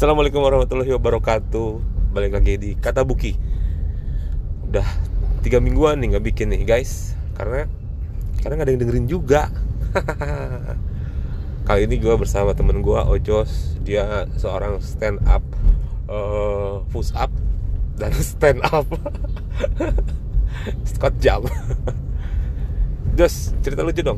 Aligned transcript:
Assalamualaikum 0.00 0.40
warahmatullahi 0.40 0.96
wabarakatuh. 0.96 1.68
Balik 2.16 2.32
lagi 2.32 2.56
di 2.56 2.72
Kata 2.72 3.04
Buki. 3.04 3.36
Udah 4.64 4.88
tiga 5.44 5.60
mingguan 5.60 6.00
nih 6.00 6.16
nggak 6.16 6.24
bikin 6.24 6.48
nih 6.56 6.64
guys. 6.64 7.12
Karena 7.36 7.68
Karena 8.40 8.56
nggak 8.56 8.64
ada 8.64 8.72
yang 8.72 8.80
dengerin 8.80 9.04
juga. 9.12 9.52
Kali 11.68 11.84
ini 11.84 12.00
gue 12.00 12.16
bersama 12.16 12.56
temen 12.56 12.80
gue 12.80 12.96
Ojos. 12.96 13.76
Dia 13.84 14.24
seorang 14.40 14.80
stand 14.80 15.20
up 15.28 15.44
uh, 16.08 16.80
Push 16.88 17.12
up 17.12 17.28
Dan 18.00 18.16
stand 18.24 18.64
up 18.72 18.88
Scott 20.88 21.12
jump 21.20 21.52
Jos 23.20 23.52
cerita 23.60 23.84
lucu 23.84 24.00
dong. 24.00 24.16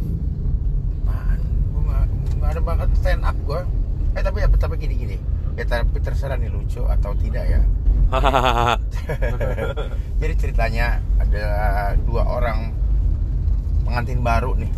Apaan? 1.10 1.42
Gue 1.74 1.82
gak, 1.90 2.06
gak 2.38 2.50
ada 2.54 2.60
banget 2.62 2.88
stand 3.02 3.26
up 3.26 3.34
gue 3.42 3.60
Eh 4.14 4.22
tapi 4.22 4.46
tapi 4.46 4.74
gini-gini 4.78 5.41
Ya 5.52 5.64
tapi 5.68 6.00
terserah 6.00 6.40
nih 6.40 6.48
lucu 6.48 6.80
atau 6.88 7.12
tidak 7.20 7.44
ya. 7.44 7.60
Jadi 10.20 10.34
ceritanya 10.36 11.00
ada 11.20 11.46
dua 12.04 12.24
orang 12.24 12.72
pengantin 13.84 14.20
baru 14.24 14.56
nih. 14.56 14.72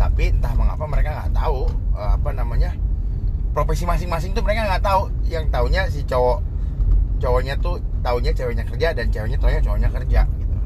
Tapi 0.00 0.32
entah 0.32 0.52
mengapa 0.56 0.84
mereka 0.88 1.14
nggak 1.14 1.30
tahu 1.36 1.70
eh, 1.94 2.10
Apa 2.18 2.34
namanya 2.34 2.74
Profesi 3.54 3.86
masing-masing 3.86 4.34
tuh 4.34 4.42
mereka 4.42 4.66
nggak 4.66 4.82
tahu. 4.82 5.12
Yang 5.30 5.44
taunya 5.54 5.82
si 5.86 6.02
cowok 6.02 6.42
Cowoknya 7.22 7.54
tuh 7.62 7.78
taunya 8.02 8.34
ceweknya 8.34 8.66
kerja 8.66 8.90
Dan 8.90 9.14
ceweknya 9.14 9.38
taunya 9.38 9.60
cowoknya 9.62 9.90
kerja 9.94 10.20
gitu 10.26 10.56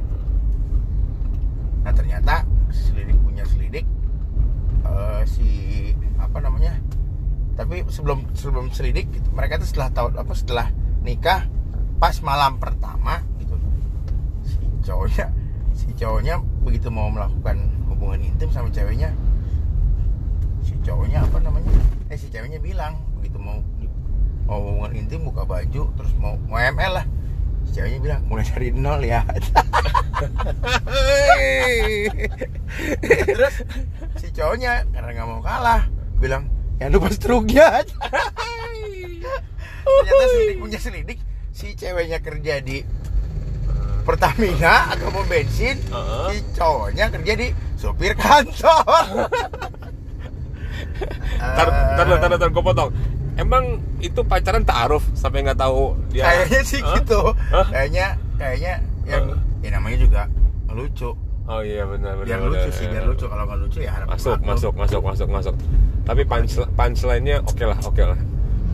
Nah 1.84 1.92
ternyata 1.92 2.48
selidik 2.72 3.18
punya 3.20 3.44
selidik 3.44 3.84
eh, 4.88 5.22
Si 5.28 5.48
apa 6.16 6.40
namanya 6.40 6.80
tapi 7.56 7.85
sebelum 7.96 8.28
sebelum 8.36 8.68
selidik 8.76 9.08
gitu, 9.08 9.32
mereka 9.32 9.56
tuh 9.56 9.64
setelah 9.64 9.88
tahu 9.88 10.12
apa 10.12 10.36
setelah 10.36 10.68
nikah 11.00 11.48
pas 11.96 12.12
malam 12.20 12.60
pertama 12.60 13.24
gitu. 13.40 13.56
Si 14.44 14.60
cowoknya 14.84 15.32
si 15.72 15.88
cowoknya 15.96 16.44
begitu 16.60 16.92
mau 16.92 17.08
melakukan 17.08 17.56
hubungan 17.88 18.20
intim 18.20 18.52
sama 18.52 18.68
ceweknya 18.68 19.16
si 20.60 20.76
cowoknya 20.84 21.24
apa 21.24 21.40
namanya 21.40 21.72
eh 22.12 22.18
si 22.20 22.28
ceweknya 22.28 22.60
bilang 22.60 23.00
begitu 23.16 23.40
mau 23.40 23.64
mau 24.44 24.60
hubungan 24.60 24.92
intim 25.00 25.24
buka 25.24 25.48
baju 25.48 25.88
terus 25.96 26.12
mau 26.20 26.36
mau 26.44 26.60
ML 26.60 27.00
lah. 27.00 27.06
Si 27.64 27.80
ceweknya 27.80 27.98
bilang 28.04 28.20
mulai 28.28 28.44
dari 28.44 28.68
nol 28.76 29.00
ya. 29.02 29.24
Terus 33.02 33.54
si 34.20 34.30
cowoknya 34.36 34.86
karena 34.92 35.10
nggak 35.16 35.28
mau 35.28 35.42
kalah 35.42 35.88
bilang 36.16 36.55
jangan 36.76 36.92
lupa 36.92 37.08
struknya 37.12 37.66
ternyata 39.86 40.24
selidik 40.34 40.56
punya 40.60 40.78
selidik 40.82 41.18
si 41.56 41.72
ceweknya 41.72 42.18
kerja 42.20 42.60
di 42.60 42.84
Pertamina 44.06 44.94
atau 44.94 45.10
mau 45.10 45.26
bensin. 45.26 45.74
Heeh. 45.82 46.26
si 46.30 46.36
cowoknya 46.54 47.10
kerja 47.10 47.32
di 47.34 47.50
supir 47.74 48.14
kantor. 48.14 49.26
Ntar, 51.36 51.68
ntar, 51.68 52.04
ntar, 52.08 52.30
ntar, 52.40 52.48
gue 52.48 52.64
potong. 52.64 52.88
Emang 53.36 53.82
itu 54.00 54.24
pacaran 54.24 54.64
ta'aruf 54.64 55.04
sampai 55.12 55.44
nggak 55.44 55.60
tahu 55.60 55.92
dia 56.08 56.24
kayaknya 56.24 56.60
sih 56.64 56.80
Hah? 56.80 56.96
gitu. 56.96 57.20
Hah? 57.52 57.66
kayaknya 57.68 58.06
kayaknya 58.40 58.74
yang 59.04 59.24
Heeh. 59.36 59.64
ya 59.66 59.70
namanya 59.76 59.98
juga 60.00 60.22
lucu 60.72 61.12
Oh 61.46 61.60
iya 61.60 61.82
benar 61.82 62.14
benar. 62.14 62.26
biar 62.26 62.38
benar, 62.40 62.50
lucu 62.58 62.68
sih 62.72 62.86
biar 62.86 63.04
lucu 63.04 63.24
kalau 63.24 63.42
nggak 63.44 63.58
lucu 63.60 63.78
ya 63.78 63.90
harap 63.92 64.06
Masuk 64.10 64.36
maklum. 64.36 64.48
masuk 64.50 64.72
masuk 64.74 65.00
masuk 65.02 65.28
masuk. 65.30 65.54
Tapi 66.02 66.20
punch 66.22 66.52
punchline-nya 66.72 67.36
oke 67.40 67.62
lah 67.62 67.78
oke 67.80 68.02
lah. 68.04 68.18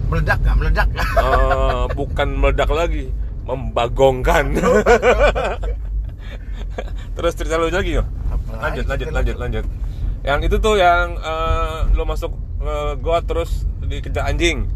meledak 0.09 0.37
nggak 0.41 0.57
meledak 0.59 0.87
nggak 0.89 1.09
Eh, 1.15 1.85
bukan 1.95 2.29
meledak 2.35 2.69
lagi, 2.69 3.05
membagongkan. 3.43 4.45
Terus 7.13 7.33
cerita 7.33 7.55
lu 7.57 7.69
lagi 7.69 7.95
yuk. 7.95 8.07
Lanjut 8.53 8.85
lanjut 8.87 9.07
lanjut 9.11 9.37
lanjut. 9.37 9.65
Yang 10.23 10.39
itu 10.47 10.57
tuh 10.59 10.75
yang 10.77 11.15
eh, 11.15 11.79
lu 11.93 12.03
masuk 12.03 12.31
eh, 12.59 12.93
got 12.99 13.23
terus 13.27 13.65
dikejar 13.83 14.27
anjing. 14.27 14.67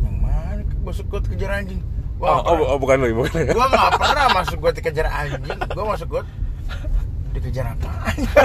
yang 0.00 0.14
mana 0.18 0.60
masuk 0.82 1.04
got 1.08 1.24
kejar 1.24 1.50
anjing 1.54 1.80
Oh, 2.14 2.30
Wah, 2.30 2.38
oh, 2.46 2.54
oh, 2.66 2.78
bukan 2.78 2.94
lu 3.00 3.10
bukan. 3.18 3.42
gua 3.50 3.66
nggak 3.66 3.90
pernah 3.98 4.26
masuk 4.32 4.56
got 4.58 4.72
dikejar 4.72 5.06
anjing 5.06 5.42
gua 5.68 5.84
masuk 5.90 6.08
got 6.10 6.26
dikejar 7.34 7.74
apa 7.74 7.90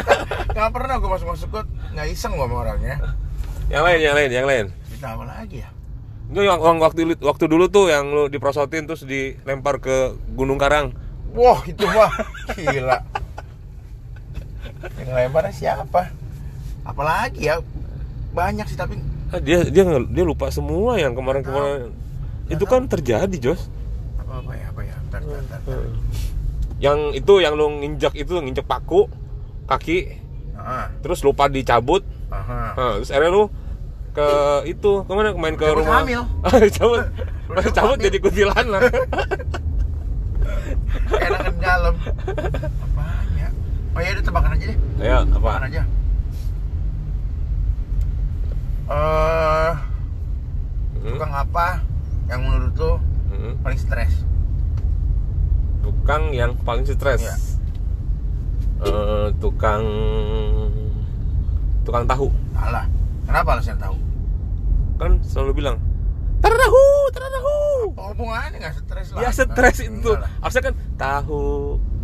nggak 0.57 0.69
pernah 0.73 0.95
gua 0.97 1.09
masuk 1.15 1.27
masuk 1.29 1.49
got 1.53 1.67
nggak 1.93 2.07
iseng 2.09 2.33
gua 2.33 2.49
sama 2.49 2.55
orangnya 2.65 2.95
yang 3.69 3.85
lain 3.85 3.99
yang 4.01 4.15
lain 4.17 4.29
yang 4.33 4.47
lain. 4.49 4.65
cerita 4.89 5.13
apa 5.13 5.23
lagi 5.23 5.61
ya 5.61 5.69
Itu 6.29 6.41
yang, 6.45 6.57
yang 6.61 6.77
waktu 6.77 6.99
waktu 7.21 7.45
dulu 7.45 7.65
tuh 7.69 7.89
yang 7.89 8.05
lu 8.09 8.23
diprosotin 8.27 8.85
terus 8.85 9.01
dilempar 9.01 9.77
ke 9.77 10.13
Gunung 10.33 10.57
Karang. 10.57 10.93
wah 11.33 11.61
itu 11.63 11.85
mah 11.85 12.09
gila 12.57 12.97
yang 14.97 15.09
lemparnya 15.09 15.53
siapa 15.53 16.09
apalagi 16.81 17.45
ya 17.45 17.61
banyak 18.33 18.65
sih 18.65 18.77
tapi 18.77 18.97
Ah, 19.29 19.37
dia 19.37 19.61
dia 19.61 19.85
dia 19.85 20.25
lupa 20.25 20.49
semua 20.49 20.97
yang 20.97 21.13
kemarin-kemarin. 21.13 21.93
Itu 22.49 22.65
kan 22.65 22.89
terjadi, 22.89 23.37
Jos. 23.37 23.69
apa 24.17 24.41
apa 24.41 24.51
ya 24.57 24.65
apa 24.73 24.81
ya 24.81 24.95
ntar, 25.05 25.21
ntar, 25.21 25.41
ntar, 25.45 25.59
ntar. 25.69 25.79
Yang 26.79 26.99
itu 27.17 27.33
yang 27.37 27.53
lu 27.53 27.67
nginjak 27.75 28.15
itu 28.15 28.33
nginjek 28.35 28.63
paku 28.63 29.07
kaki 29.65 30.15
Ah, 30.55 30.91
terus 30.99 31.23
lupa 31.23 31.47
dicabut. 31.47 32.03
aha. 32.29 32.75
Nah, 32.75 32.91
terus 32.97 33.09
akhirnya 33.09 33.31
lu 33.31 33.43
ke 34.09 34.27
itu 34.65 34.91
ke 35.01 35.11
mana? 35.11 35.31
Main 35.31 35.55
ke 35.55 35.63
Cabut 35.63 35.79
rumah. 35.81 36.03
hamil. 36.03 36.21
cabut. 36.77 37.03
Udah 37.47 37.61
Pas 37.61 37.71
cabut 37.71 37.95
hamil. 37.95 38.05
jadi 38.05 38.17
kuntilanak. 38.19 38.81
Enakan 41.09 41.55
dalam. 41.59 41.95
Apaan 41.95 43.27
ya? 43.35 43.47
Oh 43.91 43.99
ya 43.99 44.09
udah 44.13 44.23
tebakan 44.23 44.51
aja 44.53 44.65
deh. 44.67 44.77
Ya 44.99 45.17
tebakan 45.23 45.61
apa 45.61 45.67
aja. 45.69 45.81
Eh 48.89 49.73
Hmm, 50.99 51.15
tukang 51.15 51.31
apa 51.31 51.79
yang 52.27 52.43
menurut 52.43 52.75
lo 52.75 52.93
hmm. 53.31 53.63
paling 53.63 53.79
stres 53.79 54.11
tukang 55.89 56.29
yang 56.31 56.53
paling 56.59 56.85
stres 56.85 57.17
Iya. 57.19 57.35
Eh, 58.79 59.27
tukang 59.35 59.81
tukang 61.81 62.05
tahu 62.05 62.29
Alah, 62.53 62.85
kenapa 63.25 63.57
alasan 63.57 63.75
tahu? 63.75 63.97
kan 64.95 65.17
selalu 65.21 65.51
bilang 65.57 65.77
terdahu 66.39 66.85
Apa 67.89 68.13
hubungannya 68.13 68.57
nggak 68.59 68.75
stres 68.77 69.07
lah? 69.11 69.19
ya 69.21 69.29
stres 69.31 69.77
itu 69.79 69.89
Enggak 69.89 70.21
lah. 70.21 70.29
harusnya 70.39 70.61
kan 70.61 70.73
tahu 70.95 71.43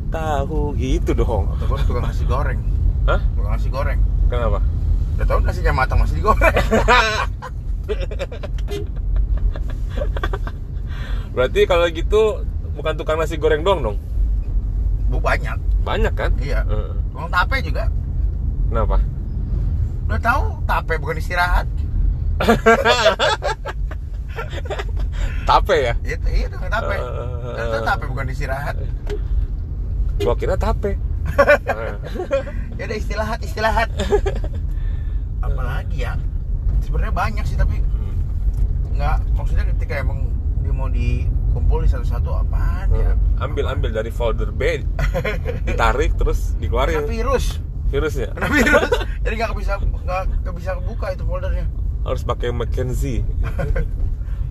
tahu 0.07 0.59
gitu 0.73 1.11
dong 1.13 1.45
Atau 1.49 1.65
gua 1.67 1.77
tukang 1.81 2.03
nasi 2.03 2.23
goreng, 2.25 2.59
Hah? 3.05 3.21
tukang 3.31 3.51
nasi 3.51 3.69
goreng. 3.69 3.99
kenapa 4.25 4.59
Udah 5.15 5.25
tahu 5.25 5.39
nasinya 5.41 5.71
matang 5.73 5.95
masih 5.97 6.17
digoreng. 6.17 6.51
berarti 11.31 11.61
kalau 11.63 11.87
gitu 11.87 12.43
bukan 12.75 12.93
tukang 12.99 13.17
nasi 13.17 13.39
goreng 13.39 13.63
doang 13.63 13.81
dong 13.81 13.97
Bu 15.05 15.21
banyak, 15.21 15.55
banyak 15.85 16.13
kan 16.17 16.33
iya. 16.41 16.65
Heeh. 16.65 16.91
Tukang 17.13 17.29
tape 17.29 17.61
juga. 17.61 17.87
kenapa 18.67 18.97
Udah 20.05 20.19
tahu 20.21 20.43
tape 20.65 20.93
bukan 21.01 21.17
istirahat. 21.17 21.65
tape 25.49 25.75
ya 25.77 25.93
Itu 26.03 26.27
iya 26.29 26.45
tukang 26.49 26.69
tape. 26.73 26.97
Tahu 27.55 27.81
tape 27.85 28.05
bukan 28.09 28.27
istirahat. 28.33 28.75
gua 30.19 30.35
kira 30.35 30.55
tape 30.57 30.97
Ya 32.77 32.83
udah 32.91 32.97
istirahat, 32.97 33.39
istirahat. 33.45 33.89
Apalagi 35.45 35.97
ya? 36.03 36.17
Sebenarnya 36.83 37.13
banyak 37.13 37.45
sih 37.47 37.57
tapi 37.57 37.79
nggak 38.95 39.17
maksudnya 39.35 39.67
ketika 39.75 39.99
emang 39.99 40.31
dia 40.63 40.71
mau 40.71 40.87
dikumpul 41.55 41.87
di 41.87 41.89
satu-satu 41.89 42.29
apaan 42.43 42.91
ya? 42.91 43.15
ambil 43.39 43.71
ambil 43.71 43.95
dari 43.95 44.11
folder 44.11 44.51
B 44.51 44.83
ditarik 45.63 46.19
terus 46.19 46.51
Kena 46.51 46.67
dikeluarin 46.67 47.07
virus. 47.07 47.63
virusnya 47.87 48.27
Kena 48.35 48.51
virus. 48.51 48.91
Jadi 49.23 49.33
nggak 49.39 49.55
bisa 49.55 49.79
nggak 49.79 50.55
bisa 50.59 50.75
kebuka 50.75 51.15
itu 51.15 51.23
foldernya. 51.23 51.63
harus 52.03 52.27
pakai 52.27 52.51
McKenzie 52.51 53.23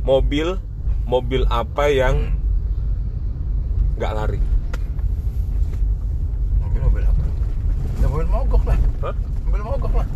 mobil 0.08 0.56
mobil 1.04 1.44
apa 1.52 1.92
yang 1.92 2.32
nggak 4.00 4.12
lari 4.16 4.40
Mobil 6.64 6.80
mobil 6.88 7.04
apa? 7.04 7.22
Ya 8.00 8.06
mobil 8.08 8.28
mogok 8.32 8.62
lah. 8.64 8.78
Hah? 9.04 9.14
Mobil 9.44 9.60
mogok 9.60 9.92
lah. 9.92 10.06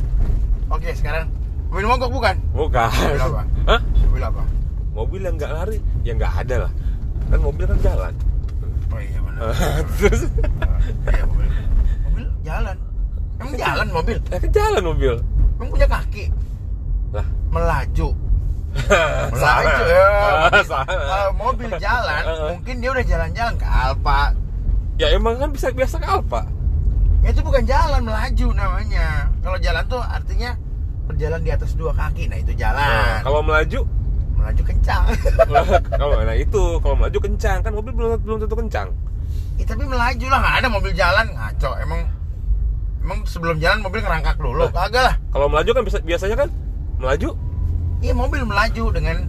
Oke 0.72 0.88
sekarang 0.96 1.28
mobil 1.68 1.84
mogok 1.84 2.08
bukan? 2.08 2.34
bukan 2.56 2.88
Mobil 2.88 3.20
apa? 3.28 3.40
Hah? 3.68 3.80
Mobil 4.08 4.24
apa? 4.24 4.42
Mobil 4.98 5.20
yang 5.22 5.38
nggak 5.38 5.52
lari 5.54 5.78
ya 6.02 6.12
nggak 6.12 6.34
ada 6.42 6.56
lah 6.66 6.72
kan 7.30 7.38
mobil 7.38 7.64
kan 7.64 7.78
jalan 7.78 8.14
Oh 8.88 8.96
iya 8.96 9.20
benar. 9.20 9.52
terus 10.00 10.32
Iya 11.04 11.22
mobil. 11.28 11.48
Mobil 12.08 12.24
jalan. 12.40 12.76
Emang 13.36 13.54
jalan 13.54 13.88
mobil? 13.92 14.16
eh, 14.32 14.38
kan 14.40 14.50
jalan 14.50 14.82
mobil 14.82 15.14
Emang 15.60 15.68
punya 15.68 15.84
kaki? 15.86 16.24
lah 17.12 17.26
Melaju. 17.52 18.08
melaju 19.32 19.82
ya. 19.84 20.08
Kalau 21.12 21.30
mobil 21.36 21.70
jalan, 21.76 22.22
mungkin 22.52 22.74
dia 22.80 22.90
udah 22.92 23.04
jalan-jalan 23.04 23.54
ke 23.56 23.66
Alfa. 23.68 24.20
Ya 24.96 25.06
emang 25.12 25.36
kan 25.36 25.52
bisa 25.52 25.68
biasa 25.68 26.00
ke 26.00 26.08
Alfa. 26.08 26.42
Ya, 27.20 27.28
itu 27.32 27.40
bukan 27.44 27.64
jalan 27.68 28.00
melaju 28.04 28.46
namanya. 28.56 29.28
Kalau 29.44 29.58
jalan 29.58 29.84
tuh 29.84 30.00
artinya 30.00 30.56
berjalan 31.04 31.40
di 31.42 31.50
atas 31.52 31.76
dua 31.76 31.92
kaki. 31.92 32.28
Nah 32.28 32.38
itu 32.40 32.56
jalan. 32.56 32.80
Nah, 32.80 33.20
kalau 33.20 33.40
melaju 33.44 33.84
melaju 34.48 34.62
kencang. 34.64 35.04
kalau 36.00 36.16
nah 36.24 36.32
itu 36.32 36.62
kalau 36.80 36.94
melaju 36.96 37.18
kencang 37.20 37.58
kan 37.60 37.72
mobil 37.76 37.92
belum 37.92 38.10
belum 38.24 38.36
tentu 38.40 38.56
kencang. 38.56 38.88
ya, 39.60 39.64
tapi 39.68 39.84
melaju 39.84 40.26
lah 40.32 40.38
nggak 40.40 40.56
ada 40.64 40.68
mobil 40.72 40.92
jalan 40.96 41.26
ngaco. 41.36 41.70
Emang 41.84 42.00
emang 43.04 43.18
sebelum 43.28 43.60
jalan 43.60 43.84
mobil 43.84 44.00
ngerangkak 44.00 44.40
dulu. 44.40 44.64
Lah. 44.64 44.72
Kagak 44.72 45.02
lah. 45.04 45.14
Kalau 45.36 45.46
melaju 45.52 45.70
kan 45.76 45.82
bisa 45.84 45.98
biasanya 46.00 46.36
kan 46.40 46.48
melaju 46.96 47.36
Iya 47.98 48.14
mobil 48.14 48.46
melaju 48.46 48.84
dengan 48.94 49.26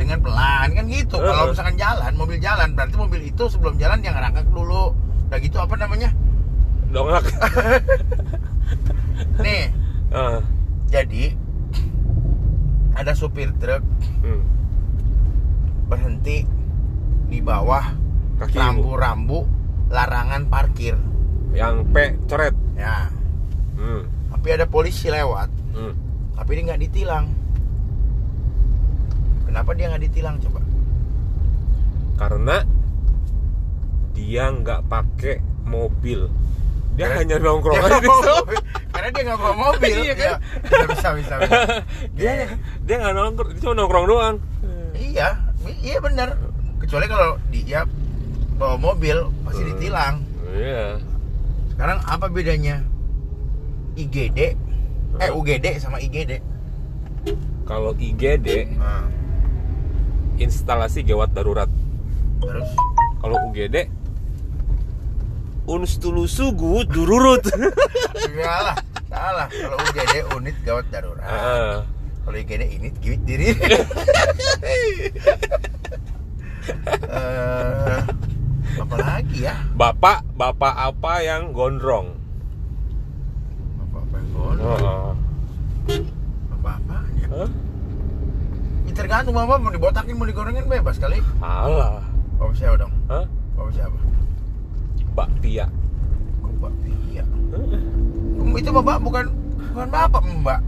dengan 0.00 0.24
pelan 0.24 0.68
kan 0.72 0.84
gitu. 0.88 1.20
Heeh. 1.20 1.28
Kalau 1.28 1.52
misalkan 1.52 1.76
jalan, 1.76 2.12
mobil 2.16 2.38
jalan 2.40 2.68
berarti 2.72 2.96
mobil 2.96 3.20
itu 3.28 3.44
sebelum 3.52 3.76
jalan 3.76 4.00
dia 4.00 4.14
ngerangkak 4.16 4.46
dulu. 4.48 4.96
Udah 5.28 5.38
gitu 5.42 5.60
apa 5.60 5.74
namanya? 5.76 6.10
dongak. 6.92 7.24
Nih, 9.44 9.72
Ah, 10.12 10.44
jadi 10.92 11.32
ada 12.92 13.16
supir 13.16 13.48
truk 13.56 13.80
hmm. 14.20 14.44
Berhenti 15.92 16.48
di 17.28 17.38
bawah 17.38 17.84
Kaki 18.40 18.56
rambu-rambu 18.56 19.44
larangan 19.92 20.48
parkir. 20.48 20.96
Yang 21.52 21.84
P 21.92 21.96
coret. 22.24 22.56
Ya, 22.72 23.12
Hmm. 23.76 24.08
tapi 24.32 24.48
ada 24.50 24.64
polisi 24.64 25.12
lewat, 25.12 25.52
Hmm. 25.76 25.92
tapi 26.32 26.56
dia 26.56 26.64
nggak 26.66 26.80
ditilang. 26.80 27.28
Kenapa 29.44 29.70
dia 29.76 29.92
nggak 29.92 30.02
ditilang 30.02 30.40
coba? 30.40 30.60
Karena 32.16 32.56
dia 34.16 34.44
nggak 34.48 34.80
pakai 34.88 35.36
mobil. 35.62 36.32
Dia 36.96 37.08
Karena- 37.08 37.18
hanya 37.20 37.36
nongkrong 37.38 37.78
aja 37.78 38.00
di. 38.00 38.08
Karena 38.92 39.08
dia 39.12 39.22
nggak 39.24 39.38
bawa 39.38 39.54
mobil. 39.62 39.96
Iya 40.02 40.14
kan? 40.16 40.32
Ya, 40.64 40.84
bisa 40.88 41.08
bisa. 41.14 41.34
bisa. 41.36 41.56
dia 42.16 42.32
dia 42.80 42.96
nggak 42.96 43.14
nongkrong, 43.14 43.48
dia 43.50 43.60
cuma 43.60 43.74
nongkrong 43.76 44.06
doang. 44.08 44.36
Iya, 44.92 45.28
iya 45.80 45.98
benar. 45.98 46.34
Kecuali 46.78 47.06
kalau 47.06 47.38
dia 47.48 47.86
bawa 48.54 48.76
mobil 48.76 49.16
pasti 49.42 49.62
Hmm. 49.62 49.70
ditilang. 49.70 50.14
Iya. 50.48 50.98
Sekarang 51.68 51.98
apa 52.02 52.26
bedanya 52.26 52.82
IGD 53.94 54.38
eh 55.14 55.30
UGD 55.30 55.78
sama 55.78 55.98
IGD? 55.98 56.40
Kalau 57.62 57.94
IGD 57.94 58.74
Nah, 58.74 59.06
instalasi 60.36 61.02
gawat 61.02 61.30
darurat. 61.30 61.68
terus 62.38 62.66
Kalau 63.18 63.38
UGD 63.46 63.86
unstulusugu 65.62 66.82
dururut. 66.84 67.46
enggak 68.18 68.58
lah, 68.60 68.76
salah. 69.06 69.46
Kalau 69.46 69.76
UGD 69.80 70.14
unit 70.34 70.56
gawat 70.60 70.86
darurat. 70.90 71.22
Heeh. 71.22 71.74
Kalau 72.22 72.36
IGD 72.38 72.62
unit 72.78 72.94
gawat 73.02 73.20
diri. 73.26 73.48
Eh, 76.62 77.98
apa 78.78 78.96
lagi 78.96 79.38
ya? 79.42 79.58
Bapak, 79.74 80.22
bapak 80.38 80.74
apa 80.78 81.18
yang 81.18 81.50
gondrong? 81.50 82.14
Apa-apa 83.82 84.14
yang 84.14 84.28
gondrong? 84.30 85.16
Heeh. 85.90 86.02
Apa-apa 86.54 86.96
ya? 87.18 87.26
Hah? 87.34 87.50
Ya, 88.86 88.92
tergantung 88.94 89.34
bapak 89.34 89.58
mau 89.58 89.74
dibotakin 89.74 90.14
mau 90.14 90.22
digorengin 90.22 90.70
bebas 90.70 91.02
kali. 91.02 91.18
Alah. 91.42 91.98
Bapak 92.38 92.54
siapa 92.54 92.78
dong? 92.78 92.94
Hah? 93.10 93.26
Bapak 93.58 93.72
siapa? 93.74 93.98
Mbak 95.12 95.28
Pia. 95.42 95.66
Kok 96.46 96.52
Mbak 96.62 96.72
Pia? 96.86 97.24
Itu 98.54 98.70
bapak 98.70 98.96
bukan 99.02 99.24
bukan 99.74 99.88
bapak 99.90 100.22
mbak. 100.40 100.60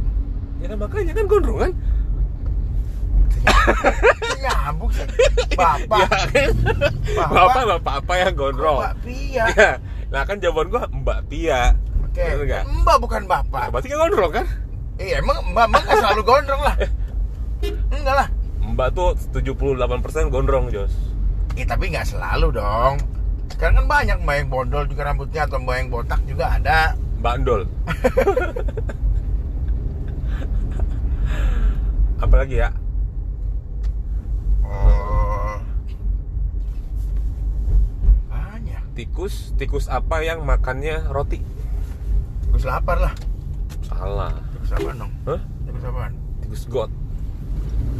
Ya 0.64 0.72
kan 0.72 0.80
makanya 0.80 1.12
kan 1.12 1.26
gondrong 1.28 1.58
kan? 1.60 1.72
Nyambung 4.48 4.90
sih. 4.96 5.04
Bapak. 5.52 6.08
Ya 6.08 6.08
kan? 6.08 6.50
Bapak. 7.20 7.62
Bapak 7.68 7.94
apa 8.00 8.12
yang 8.16 8.32
gondrong? 8.32 8.80
Mbak 8.80 8.96
Pia. 9.04 9.44
Ya. 9.52 9.70
Nah 10.08 10.24
kan 10.24 10.40
jawaban 10.40 10.72
gua 10.72 10.88
Mbak 10.88 11.20
Pia. 11.28 11.76
Oke. 12.00 12.24
Nggak? 12.48 12.64
Mbak 12.80 12.96
bukan 12.96 13.22
bapak. 13.28 13.60
Nah, 13.60 13.70
berarti 13.76 13.92
kan 13.92 13.98
gondrong 14.08 14.32
kan? 14.32 14.46
Iya 14.96 15.20
emang 15.20 15.36
mbak 15.52 15.68
mbak 15.68 15.82
nggak 15.84 15.96
selalu 16.00 16.22
gondrong 16.24 16.62
lah. 16.64 16.76
Enggak 17.92 18.14
lah. 18.24 18.28
Mbak 18.64 18.88
tuh 18.96 19.12
78% 19.36 20.32
gondrong, 20.32 20.72
Jos. 20.72 20.96
Eh 21.60 21.68
tapi 21.68 21.92
nggak 21.92 22.08
selalu 22.08 22.56
dong. 22.56 22.96
Sekarang 23.52 23.84
kan 23.84 23.86
banyak 24.00 24.16
mbak 24.24 24.34
yang 24.40 24.48
bondol 24.48 24.88
juga 24.88 25.12
rambutnya 25.12 25.44
atau 25.44 25.60
mbak 25.60 25.76
yang 25.76 25.88
botak 25.92 26.24
juga 26.24 26.56
ada. 26.56 26.96
Mbak 27.20 27.36
Apalagi 32.22 32.62
ya? 32.62 32.70
Oh. 34.62 35.58
Banyak. 38.30 38.82
Tikus, 38.94 39.54
tikus 39.58 39.86
apa 39.90 40.22
yang 40.22 40.46
makannya 40.46 41.10
roti? 41.10 41.42
Tikus 42.48 42.64
lapar 42.66 42.98
lah. 43.02 43.14
Salah. 43.86 44.34
Tikus 44.54 44.70
apaan 44.74 44.96
dong? 45.02 45.12
Hah? 45.26 45.40
Tikus 45.66 45.84
apaan? 45.86 46.12
Tikus 46.44 46.62
got. 46.70 46.90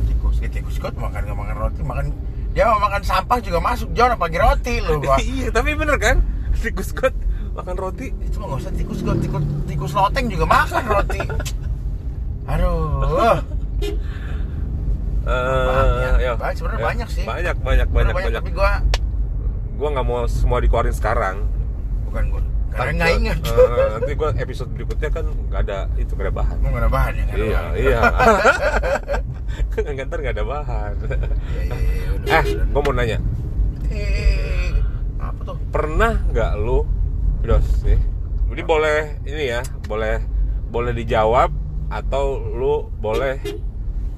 Tikus, 0.07 0.37
ya, 0.41 0.49
tikus 0.51 0.77
kot 0.79 0.95
makan 0.95 1.21
nggak 1.27 1.39
makan 1.39 1.57
roti, 1.59 1.81
makan 1.85 2.07
dia 2.55 2.71
mau 2.71 2.79
makan 2.79 3.03
sampah 3.03 3.43
juga 3.43 3.59
masuk 3.59 3.91
Jon 3.99 4.15
apalagi 4.15 4.39
roti 4.39 4.75
gua. 4.79 5.19
iya, 5.27 5.51
tapi 5.51 5.75
bener 5.75 5.99
kan? 5.99 6.23
Tikus 6.55 6.95
got 6.95 7.13
makan 7.55 7.75
roti. 7.79 8.11
itu 8.11 8.37
mah 8.43 8.47
nggak 8.51 8.61
usah 8.67 8.73
tikus 8.75 9.01
got 9.07 9.19
tikus 9.23 9.43
tikus 9.71 9.93
loteng 9.95 10.27
juga 10.27 10.45
makan 10.47 10.83
roti 10.91 11.23
aduh 12.51 13.54
Eh, 15.25 16.21
ya. 16.21 16.33
Banyak, 16.35 16.55
sebenarnya 16.55 16.79
Ya, 16.79 16.87
banyak 16.87 17.09
sih. 17.09 17.25
Banyak, 17.25 17.57
banyak, 17.59 17.87
Sebenarnya 17.87 18.13
banyak, 18.13 18.15
banyak. 18.29 18.33
tapi 18.39 18.51
gua 18.53 18.73
Gua 19.75 19.89
nggak 19.91 20.07
mau 20.07 20.19
semua 20.27 20.59
dikeluarin 20.61 20.93
sekarang. 20.93 21.37
bukan 22.05 22.25
gua 22.31 22.43
karena 22.71 22.91
nggak 22.97 23.13
ingat 23.17 23.39
eh, 23.45 23.87
nanti 23.93 24.13
gua 24.13 24.31
episode 24.35 24.67
berikutnya 24.69 25.07
kan 25.09 25.25
nggak 25.27 25.61
ada 25.63 25.79
itu 25.95 26.11
nggak 26.11 26.27
ada 26.27 26.35
bahan. 26.35 26.57
mau 26.59 26.69
nggak 26.69 26.83
ada 26.83 26.91
bahan 26.91 27.13
ya 27.13 27.23
nggak 27.25 27.39
Iya, 27.39 27.55
bahan. 27.55 27.75
iya. 27.77 28.01
kan 29.73 30.05
ntar 30.05 30.19
nggak 30.21 30.35
ada 30.35 30.45
bahan. 30.45 30.93
Iya, 30.95 31.17
iya, 31.65 31.75
iya, 31.79 32.09
udah, 32.11 32.35
eh, 32.35 32.43
udah. 32.51 32.67
gua 32.69 32.81
mau 32.83 32.93
nanya, 32.93 33.19
eh 33.89 34.71
apa 35.17 35.41
tuh 35.45 35.57
pernah 35.71 36.13
nggak 36.29 36.53
lu, 36.57 36.83
Dos, 37.41 37.67
nih? 37.83 38.01
Jadi 38.51 38.63
boleh 38.63 38.99
ini 39.23 39.45
ya, 39.49 39.61
boleh 39.87 40.23
boleh 40.67 40.93
dijawab 40.93 41.51
atau 41.89 42.25
lu 42.39 42.75
boleh 42.93 43.39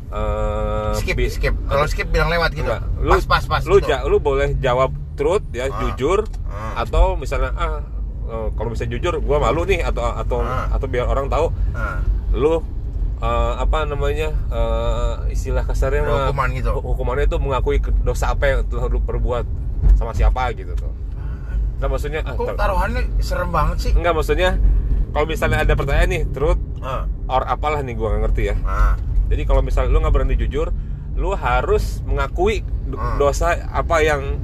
eh, 0.09 0.93
skip 0.95 1.15
bi- 1.15 1.29
skip 1.29 1.55
kalau 1.65 1.85
skip 1.85 2.07
bilang 2.07 2.29
lewat 2.29 2.51
gitu 2.53 2.65
Enggak, 2.65 2.83
lu, 2.99 3.13
pas 3.13 3.25
pas 3.27 3.45
pas 3.49 3.63
lu 3.63 3.77
gitu. 3.77 3.89
ja- 3.89 4.03
lu 4.03 4.17
boleh 4.19 4.55
jawab 4.57 4.91
truth 5.15 5.45
ya 5.51 5.67
Ah. 5.67 5.77
jujur 5.81 6.25
Ah. 6.47 6.81
atau 6.81 7.15
misalnya 7.15 7.51
ah 7.53 7.81
eh, 8.25 8.49
kalau 8.53 8.71
bisa 8.71 8.85
jujur 8.85 9.19
gua 9.19 9.39
malu 9.41 9.63
nih 9.63 9.81
atau 9.81 10.03
atau 10.05 10.39
Ah. 10.41 10.71
atau 10.71 10.87
biar 10.87 11.05
orang 11.05 11.27
tahu 11.27 11.51
Nah, 11.73 11.99
lu 12.33 12.63
eh, 13.17 13.53
apa 13.57 13.79
namanya 13.85 14.29
eh, 14.47 15.15
istilah 15.29 15.63
kasarnya 15.63 16.03
mah, 16.03 16.17
hukuman 16.27 16.49
gitu. 16.53 16.71
hu- 16.71 16.85
hukumannya 16.87 17.25
itu 17.25 17.37
mengakui 17.37 17.77
dosa 18.01 18.31
apa 18.31 18.45
yang 18.47 18.61
telah 18.65 18.87
lu 18.87 19.01
perbuat 19.01 19.45
sama 19.95 20.13
siapa 20.13 20.53
gitu 20.53 20.73
tuh 20.75 20.93
nah 21.77 21.87
maksudnya 21.87 22.21
ah, 22.23 22.33
kok 22.33 22.47
tar- 22.51 22.57
taruhannya 22.63 23.05
serem 23.19 23.49
banget 23.51 23.77
sih 23.79 23.91
enggak 23.93 24.13
maksudnya 24.13 24.57
kalau 25.11 25.25
misalnya 25.25 25.61
ada 25.61 25.73
pertanyaan 25.73 26.09
nih 26.11 26.23
truth 26.27 26.57
Ah, 26.79 27.05
or 27.27 27.43
apalah 27.43 27.81
nih 27.81 27.93
gua 27.93 28.11
nggak 28.11 28.23
ngerti 28.23 28.43
ya 28.47 28.57
nah. 28.59 28.97
Jadi 29.27 29.43
kalau 29.43 29.61
misalnya 29.61 29.91
lu 29.91 29.99
nggak 29.99 30.15
berani 30.15 30.35
jujur, 30.35 30.71
lu 31.15 31.33
harus 31.33 32.01
mengakui 32.03 32.63
Hmm. 32.87 33.19
dosa 33.19 33.59
apa 33.67 33.99
yang 33.99 34.39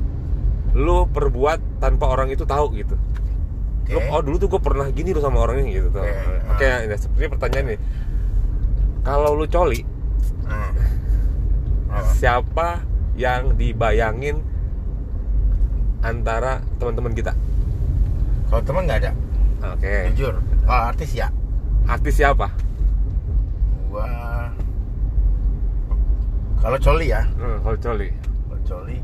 lu 0.74 1.06
perbuat 1.06 1.78
tanpa 1.78 2.10
orang 2.10 2.26
itu 2.28 2.42
tahu 2.42 2.74
gitu. 2.74 2.98
Oke. 3.82 3.94
Lu, 3.94 4.00
oh 4.08 4.18
dulu 4.18 4.36
tuh 4.36 4.48
gue 4.48 4.58
pernah 4.58 4.88
gini 4.88 5.10
lu 5.10 5.20
sama 5.20 5.38
orangnya 5.40 5.70
gitu 5.70 5.88
tuh. 5.90 6.02
Oke, 6.02 6.10
Oke, 6.50 6.66
hmm. 6.66 6.84
ini 6.84 6.94
sepertinya 6.96 7.30
pertanyaan 7.32 7.66
nih. 7.68 7.80
Kalau 9.02 9.30
lu 9.32 9.46
coli, 9.46 9.82
Hmm. 10.42 10.70
Apa? 11.86 12.08
siapa 12.12 12.68
yang 13.14 13.54
dibayangin 13.54 14.42
antara 16.00 16.58
teman-teman 16.76 17.12
kita? 17.12 17.32
kalau 18.48 18.62
teman 18.62 18.84
nggak 18.84 19.00
ada 19.00 19.12
Oke. 19.72 20.12
jujur 20.12 20.34
kalau 20.62 20.84
artis 20.88 21.14
ya 21.14 21.30
Artis 21.84 22.16
siapa? 22.16 22.52
gua 23.88 24.04
kalau 26.62 26.78
coli 26.78 27.06
ya 27.08 27.22
Hmm, 27.34 27.58
kalau 27.60 27.76
coli. 27.76 28.08
kalau 28.46 28.60
coli 28.64 28.96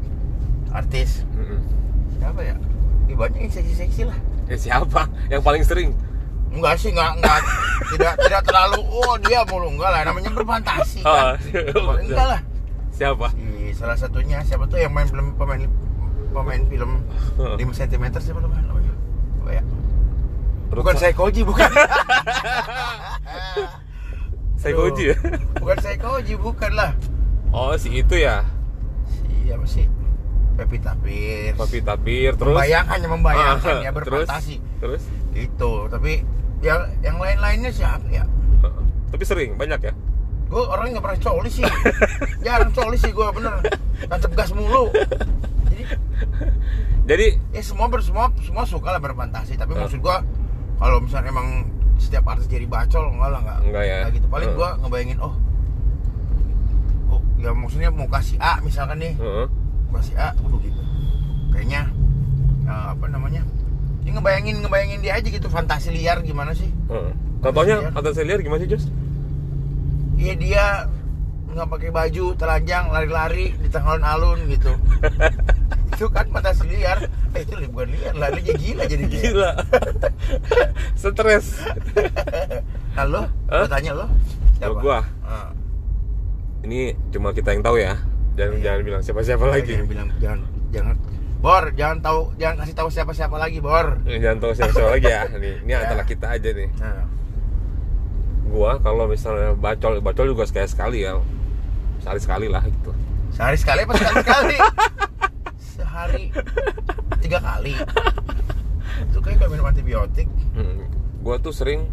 artis 0.70 1.26
Mm-mm. 1.32 1.60
siapa 2.14 2.40
ya 2.40 2.54
Ih, 3.04 3.16
banyak 3.16 3.40
yang 3.40 3.50
seksi-seksi 3.50 4.02
lah 4.04 4.18
Eh 4.46 4.56
siapa? 4.56 5.04
Yang 5.26 5.42
paling 5.42 5.62
sering? 5.62 5.90
enggak 6.48 6.74
sih 6.76 6.88
enggak 6.88 7.12
enggak 7.14 7.40
tidak 7.90 8.14
tidak 8.18 8.40
terlalu 8.42 8.80
oh 8.80 9.16
dia 9.18 9.44
mulu 9.44 9.68
enggak 9.70 9.90
lah 9.90 10.00
namanya 10.02 10.30
berfantasi 10.30 11.00
Oh, 11.02 11.36
kan 11.36 12.00
enggak 12.04 12.26
lah 12.26 12.40
Siapa? 12.90 13.30
Si 13.30 13.44
salah 13.74 13.94
satunya 13.94 14.40
siapa 14.40 14.64
tuh 14.64 14.76
yang 14.76 14.90
main 14.90 15.04
film 15.04 15.30
pemain 15.34 15.60
pemain 16.28 16.62
film 16.64 17.04
5 17.36 17.54
cm 17.54 18.04
siapa 18.12 18.38
namanya? 18.38 18.74
Apa 19.38 19.50
ya? 19.52 19.62
Bukan 20.68 20.82
Ruth- 20.88 20.98
Saikoji, 20.98 21.40
bukan. 21.42 21.68
Saikoji 24.58 25.04
ya? 25.08 25.16
bukan 25.54 25.76
Saikoji, 25.78 26.34
bukan 26.34 26.70
lah. 26.72 26.90
Oh 27.50 27.73
si 27.75 27.88
itu 27.95 28.14
ya 28.14 28.45
Si 29.07 29.49
apa 29.49 29.64
sih? 29.64 29.87
Pevita 30.55 30.93
Pierce. 30.99 31.55
Papi 31.55 31.78
Tapir 31.81 32.35
terus 32.35 32.50
Membayangkan 32.50 32.99
ya 32.99 33.09
membayangkan 33.09 33.75
Ah, 33.75 33.81
ya 33.81 33.90
berfantasi. 33.90 34.59
Terus, 34.83 35.02
terus? 35.02 35.02
Gitu, 35.31 35.73
tapi 35.87 36.26
yang 36.59 36.83
yang 36.99 37.14
lain-lainnya 37.17 37.71
siapa 37.71 38.02
ya? 38.09 38.26
Heeh. 38.59 38.85
Tapi 39.09 39.23
sering, 39.23 39.55
banyak 39.55 39.78
ya? 39.81 39.93
Gue 40.49 40.59
orangnya 40.61 40.99
nggak 40.99 41.05
pernah 41.07 41.21
coli 41.23 41.47
sih. 41.49 41.62
Jarang 42.45 42.75
coli 42.75 42.97
sih 42.97 43.14
gue 43.14 43.26
bener. 43.31 43.55
Tancap 44.02 44.33
gas 44.35 44.50
mulu. 44.50 44.90
Jadi 45.64 45.83
Jadi 47.07 47.26
ya 47.50 47.62
semua 47.62 47.87
ber, 47.87 48.02
semua 48.02 48.28
semua 48.38 48.64
suka 48.64 48.90
lah 48.90 49.00
berfantasi 49.00 49.55
tapi 49.55 49.73
Ah. 49.73 49.87
maksud 49.87 50.02
gua 50.02 50.21
kalau 50.76 50.99
misalnya 50.99 51.31
emang 51.31 51.64
setiap 51.97 52.26
artis 52.26 52.45
jadi 52.47 52.67
bacol 52.67 53.09
enggak 53.09 53.31
lah 53.31 53.40
enggak 53.40 53.59
Enggak 53.64 53.85
ya? 53.85 53.99
gitu 54.11 54.26
paling 54.26 54.50
Ah. 54.50 54.55
gua 54.55 54.69
ngebayangin 54.76 55.19
oh 55.19 55.33
ya 57.38 57.50
maksudnya 57.54 57.90
mau 57.90 58.07
kasih 58.07 58.37
A 58.38 58.59
misalkan 58.61 58.99
nih 58.99 59.14
heeh. 59.14 59.47
mau 59.88 60.02
kasih 60.02 60.14
A 60.18 60.28
waduh 60.42 60.59
gitu 60.59 60.80
kayaknya 61.50 61.83
eh, 62.66 62.87
apa 62.92 63.07
namanya 63.07 63.42
ya 64.02 64.11
ngebayangin 64.12 64.62
ngebayangin 64.62 65.00
dia 65.00 65.12
aja 65.16 65.28
gitu 65.28 65.47
fantasi 65.47 65.95
liar 65.95 66.18
gimana 66.21 66.50
sih 66.52 66.68
heeh. 66.90 67.12
Contohnya 67.38 67.78
Liar. 67.78 67.95
kata 67.95 68.11
saya 68.11 68.26
lihat 68.35 68.40
gimana 68.42 68.61
sih 68.61 68.71
Jos? 68.71 68.85
iya 70.18 70.35
dia 70.35 70.64
nggak 71.49 71.68
pakai 71.71 71.90
baju 71.90 72.25
telanjang 72.35 72.90
lari-lari 72.90 73.54
di 73.57 73.68
tengah 73.71 73.95
alun-alun 73.95 74.38
gitu 74.50 74.75
itu 75.95 76.07
kan 76.11 76.26
fantasi 76.30 76.66
liar 76.66 76.99
eh, 77.33 77.42
itu 77.42 77.54
bukan 77.71 77.88
liar 77.90 78.14
larinya 78.14 78.54
gila 78.54 78.83
jadi 78.85 79.04
dia 79.07 79.23
Gila. 79.25 79.50
Stres. 81.00 81.47
Nah 82.95 83.07
lo, 83.07 83.23
gua 83.47 83.66
tanya 83.66 83.92
lo 83.95 84.07
Kalau 84.59 84.78
gua? 84.83 84.99
Ah, 85.23 85.54
Ini 86.68 86.80
cuma 87.08 87.32
kita 87.32 87.50
yang 87.50 87.64
tahu 87.64 87.80
ya. 87.80 87.96
Jangan 88.37 88.54
Iya. 88.54 88.62
jangan 88.62 88.80
bilang 88.84 89.02
siapa-siapa 89.02 89.44
lagi. 89.48 89.72
Jangan 89.72 89.88
bilang 89.88 90.08
jangan 90.18 90.40
jangan 90.68 90.96
Bor, 91.38 91.64
jangan 91.72 91.98
tahu 91.98 92.20
jangan 92.34 92.56
kasih 92.60 92.75
tahu 92.75 92.88
siapa-siapa 92.90 93.37
lagi, 93.37 93.58
Bor. 93.58 94.02
Eh, 94.04 94.18
Jangan 94.18 94.38
tahu 94.38 94.52
siapa-siapa 94.52 94.90
lagi 94.92 95.06
ya. 95.06 95.22
Nih, 95.32 95.54
ini 95.62 95.70
Ya. 95.70 95.78
antara 95.80 96.02
kita 96.02 96.26
aja 96.28 96.50
nih. 96.50 96.68
Nah, 96.76 97.06
Gua 98.44 98.76
kalau 98.76 99.04
misalnya 99.06 99.52
bacol, 99.52 100.00
bacol 100.00 100.26
juga 100.28 100.44
sekali 100.44 100.66
sekali 100.66 100.98
ya. 101.02 101.14
Sekali 101.98 102.18
sekali 102.18 102.46
lah 102.48 102.64
gitu. 102.64 102.90
sehari 103.30 103.54
sekali 103.54 103.80
apa 103.82 103.92
sekali 103.94 104.16
sekali? 104.18 104.56
Sehari 105.78 106.25
tiga 107.18 107.38
kali. 107.38 107.72
Itu 109.04 109.18
kayak 109.20 109.37
kalau 109.38 109.50
minum 109.52 109.64
antibiotik. 109.64 110.26
Hmm. 110.52 110.84
Gua 111.20 111.38
tuh 111.38 111.50
sering 111.50 111.87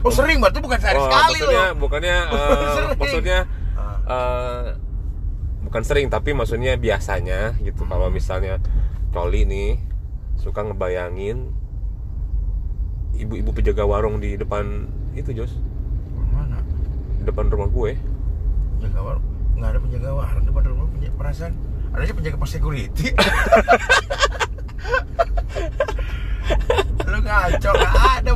Oh, 0.00 0.10
sering 0.10 0.36
berarti 0.36 0.58
bukan 0.58 0.76
sehari 0.76 0.96
Oh, 0.96 1.06
sekali 1.06 1.38
maksudnya, 1.38 1.64
loh. 1.64 1.80
bukannya 1.80 2.16
eh, 2.34 2.68
Sering. 2.74 2.98
maksudnya 2.98 3.38
Eh, 4.04 4.66
bukan 5.64 5.80
sering 5.80 6.12
tapi 6.12 6.36
maksudnya 6.36 6.76
biasanya 6.76 7.56
gitu 7.64 7.88
kalau 7.88 8.12
misalnya 8.12 8.60
Coli 9.16 9.48
nih 9.48 9.80
suka 10.36 10.60
ngebayangin 10.60 11.56
ibu-ibu 13.16 13.48
penjaga 13.56 13.88
warung 13.88 14.20
di 14.20 14.36
depan 14.36 14.92
itu 15.16 15.32
Jos 15.32 15.56
Mana? 16.36 16.60
di 17.16 17.24
depan 17.24 17.48
rumah 17.48 17.72
gue 17.72 17.96
Penjaga 18.76 19.00
warung. 19.00 19.24
Enggak 19.56 19.70
ada 19.72 19.78
penjaga 19.80 20.10
warung 20.12 20.44
depan 20.44 20.62
rumah 20.68 20.86
punya 20.92 21.10
perasaan. 21.16 21.52
Ada 21.96 22.02
aja 22.04 22.12
penjaga 22.12 22.36
pos 22.36 22.50
security. 22.52 23.06
Lu 27.08 27.18
ngaco 27.24 27.70
nggak 27.72 27.94
ada 28.20 28.32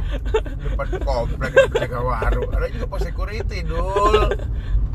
depan 0.64 0.86
komplek 1.04 1.52
penjaga 1.68 2.00
warung. 2.00 2.48
Ada 2.56 2.66
juga 2.72 2.86
pos 2.88 3.02
security 3.04 3.58
dul. 3.68 4.32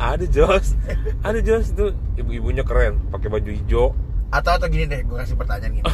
Ada 0.03 0.25
Jos 0.27 0.75
ada 1.21 1.39
Jos 1.39 1.71
tuh 1.71 1.95
ibu-ibunya 2.13 2.61
keren 2.61 2.99
pakai 3.07 3.29
baju 3.29 3.49
hijau 3.49 3.95
Atau 4.27 4.49
atau 4.51 4.65
gini 4.65 4.89
deh, 4.89 5.05
gue 5.05 5.13
kasih 5.13 5.37
pertanyaan 5.37 5.77
gini. 5.77 5.85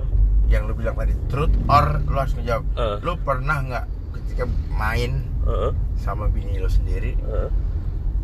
Yang 0.54 0.70
lu 0.70 0.74
bilang 0.74 0.94
tadi 0.94 1.18
truth 1.26 1.50
or 1.66 1.98
lu 2.00 2.14
harus 2.14 2.30
ngejawab. 2.32 2.62
Eh. 2.72 2.96
Lu 3.02 3.18
pernah 3.18 3.58
nggak 3.58 3.84
ketika 4.14 4.44
main 4.70 5.26
Heeh, 5.42 5.72
sama 5.98 6.30
bini 6.30 6.56
lu 6.56 6.70
sendiri? 6.70 7.18
heeh. 7.18 7.50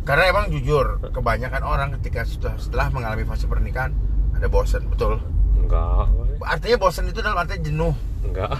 Karena 0.07 0.31
emang 0.31 0.47
jujur, 0.47 1.01
kebanyakan 1.11 1.59
orang 1.61 1.89
ketika 1.99 2.23
sudah 2.23 2.55
setelah 2.55 2.87
mengalami 2.87 3.27
fase 3.27 3.45
pernikahan 3.45 3.91
ada 4.31 4.47
bosan, 4.47 4.87
betul. 4.87 5.19
enggak 5.59 6.07
Artinya 6.39 6.77
bosan 6.79 7.11
itu 7.11 7.19
dalam 7.19 7.35
artinya 7.35 7.61
jenuh. 7.61 7.93
enggak 8.23 8.55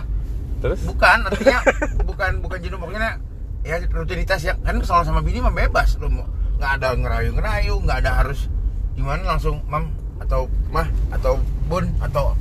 terus 0.60 0.84
Bukan, 0.84 1.18
artinya 1.24 1.64
bukan 2.12 2.32
bukan 2.44 2.60
jenuh 2.60 2.76
pokoknya 2.76 3.24
ya 3.64 3.80
rutinitas 3.88 4.44
yang 4.44 4.60
kan 4.60 4.84
soal 4.84 5.02
sama 5.02 5.24
bini 5.24 5.40
mah 5.40 5.50
bebas 5.50 5.96
lu 5.96 6.12
mau 6.12 6.28
nggak 6.56 6.72
ada 6.82 6.88
ngerayu-ngerayu, 6.96 7.74
nggak 7.84 7.98
ada 8.06 8.12
harus 8.24 8.48
gimana 8.96 9.22
langsung 9.28 9.60
mam 9.68 9.92
atau 10.24 10.48
mah 10.72 10.88
atau 11.12 11.36
bun 11.68 11.84
atau 12.00 12.32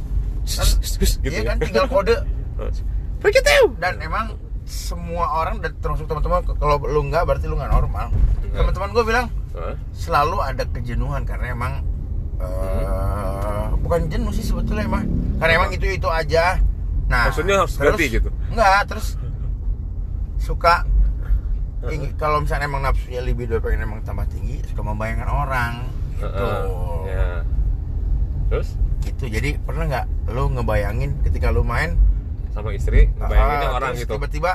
kan, 0.47 0.67
gitu 0.87 1.19
iya 1.27 1.41
ya. 1.43 1.49
kan 1.51 1.57
tinggal 1.59 1.87
kode 1.91 2.15
Pergi 3.25 3.41
tahu. 3.41 3.67
dan 3.81 3.99
emang 4.05 4.37
semua 4.65 5.43
orang 5.43 5.59
dan 5.65 5.73
termasuk 5.81 6.05
teman-teman 6.07 6.45
kalau 6.57 6.77
lu 6.85 7.09
nggak 7.09 7.25
berarti 7.25 7.49
lu 7.49 7.57
nggak 7.57 7.73
normal. 7.73 8.13
Nggak. 8.13 8.53
Teman-teman 8.61 8.89
gue 8.93 9.05
bilang 9.05 9.27
selalu 9.95 10.37
ada 10.43 10.65
kejenuhan 10.67 11.23
karena 11.25 11.55
emang 11.55 11.73
eh, 12.43 13.67
bukan 13.81 14.11
jenuh 14.11 14.33
sih 14.35 14.43
sebetulnya 14.43 14.85
emang 14.85 15.05
karena 15.39 15.53
emang 15.63 15.71
itu 15.73 15.87
itu 15.87 16.09
aja 16.11 16.59
nah 17.07 17.29
Maksudnya 17.31 17.63
harus 17.63 17.77
ganti 17.77 18.05
gitu? 18.09 18.29
enggak 18.51 18.89
terus 18.89 19.15
suka 20.41 20.83
kalau 22.15 22.41
misalnya 22.41 22.65
emang 22.65 22.83
nafsunya 22.83 23.21
libido 23.21 23.59
pengen 23.59 23.85
emang 23.85 24.01
tambah 24.03 24.25
tinggi 24.27 24.61
suka 24.65 24.81
membayangkan 24.81 25.29
orang 25.29 25.73
gitu 26.15 26.29
Heeh, 26.31 26.63
ya. 27.11 27.29
Terus 28.49 28.69
gitu 29.03 29.25
jadi 29.29 29.61
pernah 29.61 29.85
nggak 29.85 30.07
lu 30.33 30.49
ngebayangin 30.51 31.11
ketika 31.23 31.53
lu 31.53 31.61
main 31.61 31.99
sama 32.51 32.73
istri 32.73 33.11
ngebayanginnya 33.15 33.69
ah, 33.69 33.77
orang 33.77 33.91
terus 33.93 34.03
gitu. 34.07 34.13
tiba-tiba 34.17 34.53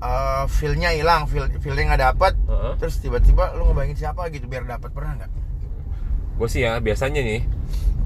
eh, 0.00 0.44
feel-nya 0.48 0.90
hilang 0.90 1.28
feel 1.28 1.46
feelnya 1.60 1.94
nggak 1.94 2.02
dapet 2.02 2.32
Heeh. 2.48 2.72
terus 2.80 2.98
tiba-tiba 2.98 3.54
lu 3.54 3.70
ngebayangin 3.70 3.98
siapa 4.00 4.26
gitu 4.28 4.48
biar 4.48 4.66
dapat 4.66 4.90
pernah 4.90 5.14
nggak 5.16 5.30
Gue 6.40 6.48
sih 6.48 6.64
ya 6.64 6.80
biasanya 6.80 7.20
nih. 7.20 7.44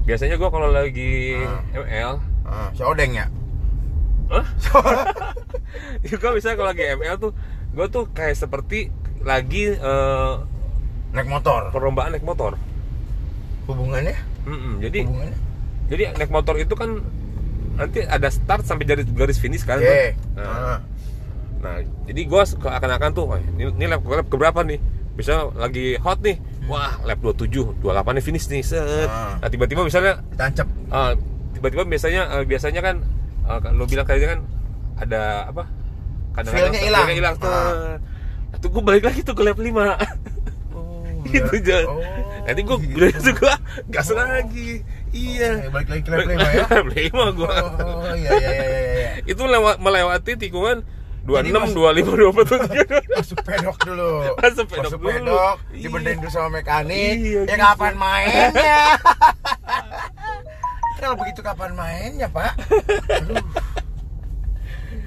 Biasanya 0.03 0.35
gue 0.35 0.49
kalau 0.51 0.67
lagi 0.67 1.39
Ah. 1.39 1.63
ML, 1.71 2.11
Ah, 2.43 2.67
si 2.75 2.83
odeng 2.83 3.15
ya 3.15 3.25
Hah? 4.27 4.45
gue 6.21 6.31
bisa 6.35 6.53
kalau 6.53 6.69
lagi 6.69 6.83
ML 6.93 7.15
tuh 7.17 7.31
gue 7.75 7.85
tuh 7.87 8.07
kayak 8.09 8.35
seperti 8.35 8.89
lagi 9.21 9.75
eh, 9.75 10.33
naik 11.11 11.27
motor 11.27 11.69
perlombaan 11.69 12.15
naik 12.15 12.23
motor. 12.23 12.55
hubungannya 13.65 14.15
Mm-mm, 14.45 14.77
jadi 14.79 14.99
hubungannya 15.03 15.37
jadi 15.85 16.03
naik 16.15 16.31
motor 16.31 16.55
itu 16.55 16.73
kan 16.73 17.01
nanti 17.75 17.99
ada 18.01 18.31
start 18.31 18.63
sampai 18.63 18.87
garis 18.87 19.05
garis 19.11 19.37
finish 19.37 19.67
kan. 19.67 19.77
tuh. 19.77 19.91
Nah, 20.33 20.47
Ah. 20.47 20.79
Nah, 21.59 21.75
jadi 22.05 22.21
gue 22.23 22.41
akan-akan 22.61 23.09
tuh, 23.11 23.25
ini, 23.57 23.73
ini 23.73 23.85
lap, 23.89 24.05
lap 24.05 24.29
keberapa 24.29 24.61
nih? 24.61 24.77
Bisa 25.17 25.49
lagi 25.51 25.97
hot 25.97 26.21
nih, 26.21 26.37
wah 26.69 26.93
lap 27.01 27.17
27, 27.19 27.81
28 27.81 27.89
nih 28.13 28.23
finish 28.23 28.45
nih, 28.47 28.61
set. 28.61 29.09
Ah. 29.09 29.41
Nah, 29.41 29.49
tiba-tiba 29.49 29.81
misalnya, 29.81 30.21
ditancap 30.29 30.67
ah, 30.87 31.17
tiba-tiba 31.51 31.83
biasanya, 31.83 32.21
ah, 32.29 32.43
biasanya 32.45 32.79
kan, 32.79 32.95
ah, 33.43 33.59
lo 33.73 33.89
bilang 33.89 34.05
kayaknya 34.05 34.37
kan 34.37 34.41
ada 35.01 35.21
apa? 35.49 35.63
Feel-nya 36.37 36.79
hilang. 36.81 37.07
hilang 37.07 37.35
tuh. 37.35 37.47
Ah. 37.47 37.95
Tuh 38.57 38.69
gue 38.69 38.81
balik 38.81 39.03
lagi 39.03 39.21
tuh 39.21 39.31
ke 39.31 39.41
lap 39.41 39.55
5 39.55 39.67
oh, 40.73 41.03
Gitu 41.27 41.49
aja. 41.55 41.77
oh, 41.85 41.99
Nanti 42.43 42.61
gue 42.61 42.77
gitu. 42.77 42.95
udah 42.95 43.09
itu 43.09 43.31
gue 43.31 43.53
gas 43.87 44.07
Oh. 44.07 44.15
lagi. 44.15 44.71
Iya. 45.09 45.49
Oke, 45.61 45.69
balik 45.71 45.87
lagi 45.89 46.01
ke 46.01 46.11
lap 46.11 46.25
lima 46.25 46.47
ya 46.49 46.65
Lap 46.65 46.87
5 46.87 46.97
gue. 47.33 47.53
oh 47.77 48.11
iya 48.13 48.29
iya 48.33 48.51
iya 48.51 48.51
iya, 48.51 48.79
iya. 48.91 49.07
Itu 49.23 49.43
lewat 49.43 49.79
melewati 49.79 50.35
tikungan 50.35 50.83
Jadi 51.25 51.49
26, 51.49 51.57
mas- 51.57 51.73
25, 51.73 52.45
27. 52.45 53.17
masuk 53.17 53.37
pedok 53.41 53.77
dulu 53.81 54.11
Masuk 54.43 54.65
pedok 54.67 54.91
dulu. 54.93 55.07
pedok 55.09 55.55
Iya. 55.67 55.81
dibenerin 55.81 56.17
dulu 56.19 56.29
sama 56.29 56.49
mekanik 56.53 57.15
Iya, 57.17 57.41
ya 57.41 57.41
gitu. 57.47 57.57
kapan 57.57 57.93
mainnya 57.95 58.79
kalau 60.95 61.15
begitu 61.21 61.41
kapan 61.41 61.71
mainnya 61.73 62.27
pak 62.27 62.53
Aduh. 63.09 63.41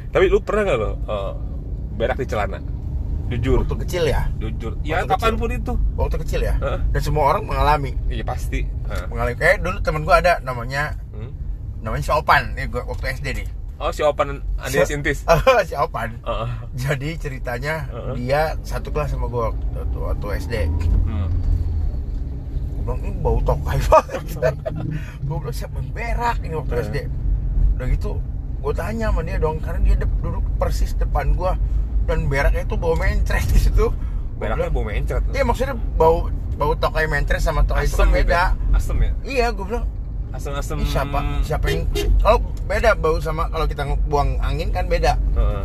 Tapi 0.08 0.24
lu 0.26 0.38
pernah 0.38 0.62
nggak 0.64 0.78
lo 0.78 0.90
eh, 0.98 1.32
berak 1.94 2.16
di 2.16 2.26
celana? 2.26 2.58
Jujur, 3.28 3.60
waktu 3.60 3.76
kecil 3.78 4.04
ya 4.06 4.24
jujur. 4.34 4.72
Ya 4.80 5.04
Waktu 5.04 5.12
kapan 5.12 5.34
pun 5.36 5.50
itu. 5.50 5.72
waktu 5.94 6.16
kecil 6.18 6.40
ya 6.42 6.56
Heeh. 6.56 6.80
dan 6.88 7.00
semua 7.00 7.28
orang 7.28 7.44
mengalami 7.44 7.92
Iya 8.06 8.24
pasti. 8.24 8.64
Heeh. 8.64 9.04
mengalami 9.06 9.36
kayak 9.36 9.56
dulu 9.60 9.76
temen 9.78 10.00
gua 10.02 10.16
ada 10.18 10.40
namanya 10.40 10.96
Hmm. 11.10 11.28
namanya 11.78 12.02
si 12.02 12.10
Opan 12.10 12.56
nih 12.56 12.66
gua 12.66 12.82
waktu 12.84 13.12
SD 13.12 13.26
nih 13.36 13.48
Oh 13.76 13.90
si 13.90 14.00
Opan 14.00 14.40
adanya 14.56 14.82
Si- 14.82 14.90
Sintis. 14.90 15.28
si 15.68 15.74
Opan 15.74 16.16
Heeh. 16.18 16.48
jadi 16.74 17.08
ceritanya 17.16 17.74
Heeh. 17.86 18.12
dia 18.16 18.40
satu 18.62 18.88
kelas 18.88 19.12
sama 19.12 19.26
gua 19.26 19.52
waktu, 19.52 19.66
waktu 19.94 20.26
SD 20.40 20.54
Hmm. 21.04 21.28
bilang 22.80 23.00
ini 23.02 23.12
bau 23.18 23.36
tokai 23.38 23.76
banget 23.86 24.24
gue 25.20 25.36
bilang 25.36 25.52
siapa 25.52 25.78
berak 25.86 26.40
ini 26.40 26.54
waktu 26.54 26.72
Eh. 26.72 26.80
SD 26.82 26.96
udah 27.74 27.86
gitu 27.86 28.12
gue 28.58 28.72
tanya 28.72 29.08
sama 29.08 29.22
dia 29.22 29.36
dong 29.36 29.58
karena 29.58 29.80
dia 29.82 29.96
dep- 29.96 30.18
duduk 30.18 30.42
persis 30.56 30.92
depan 30.92 31.32
gue 31.32 31.52
dan 32.04 32.26
beraknya 32.26 32.62
itu 32.62 32.74
bau 32.74 32.94
mencret 32.94 33.46
di 33.46 33.60
situ. 33.60 33.86
Beraknya 34.34 34.68
bau 34.68 34.82
mencret 34.82 35.22
iya 35.28 35.42
maksudnya 35.42 35.74
bau 35.94 36.26
bau 36.54 36.72
tokai 36.74 37.06
mencret 37.06 37.38
sama 37.38 37.62
tokai 37.62 37.84
itu 37.84 37.94
kan 37.94 38.06
gitu 38.06 38.16
beda. 38.18 38.34
Ya? 38.34 38.44
asem 38.72 38.96
ya? 38.98 39.10
Iya 39.22 39.46
gue 39.50 39.64
bilang 39.64 39.86
asem 40.28 40.52
asem 40.52 40.76
"Ih, 40.76 40.86
siapa 40.86 41.18
siapa 41.40 41.66
yang 41.66 41.82
kalau 42.22 42.38
beda 42.64 42.90
bau 42.94 43.16
sama 43.18 43.46
kalau 43.46 43.64
kita 43.64 43.82
buang 44.04 44.36
angin 44.38 44.68
kan 44.68 44.84
beda. 44.84 45.14
Heeh. 45.32 45.64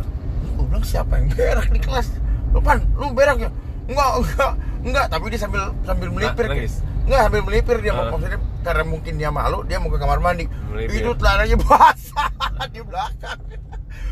gue 0.52 0.64
bilang 0.64 0.82
siapa 0.82 1.12
yang 1.16 1.26
berak 1.28 1.66
di 1.68 1.78
kelas? 1.78 2.14
Lu 2.50 2.58
pan 2.58 2.78
lu 2.94 3.10
berak 3.10 3.38
ya? 3.38 3.50
Enggak 3.84 4.08
enggak 4.16 4.52
enggak. 4.82 5.06
Tapi 5.08 5.24
dia 5.28 5.40
sambil 5.40 5.62
sambil 5.82 6.08
melipir 6.08 6.46
nangis? 6.46 6.78
enggak 7.04 7.20
sambil 7.22 7.42
melipir 7.42 7.76
dia 7.78 7.92
Ah. 7.92 8.08
maksudnya 8.08 8.38
karena 8.62 8.82
mungkin 8.82 9.12
dia 9.14 9.28
malu 9.28 9.60
dia 9.62 9.76
mau 9.76 9.86
ke 9.86 9.98
kamar 9.98 10.18
mandi. 10.18 10.46
Melipir. 10.66 10.94
itu 10.96 11.10
celananya 11.14 11.56
basah 11.60 12.30
di 12.74 12.80
belakang 12.80 13.38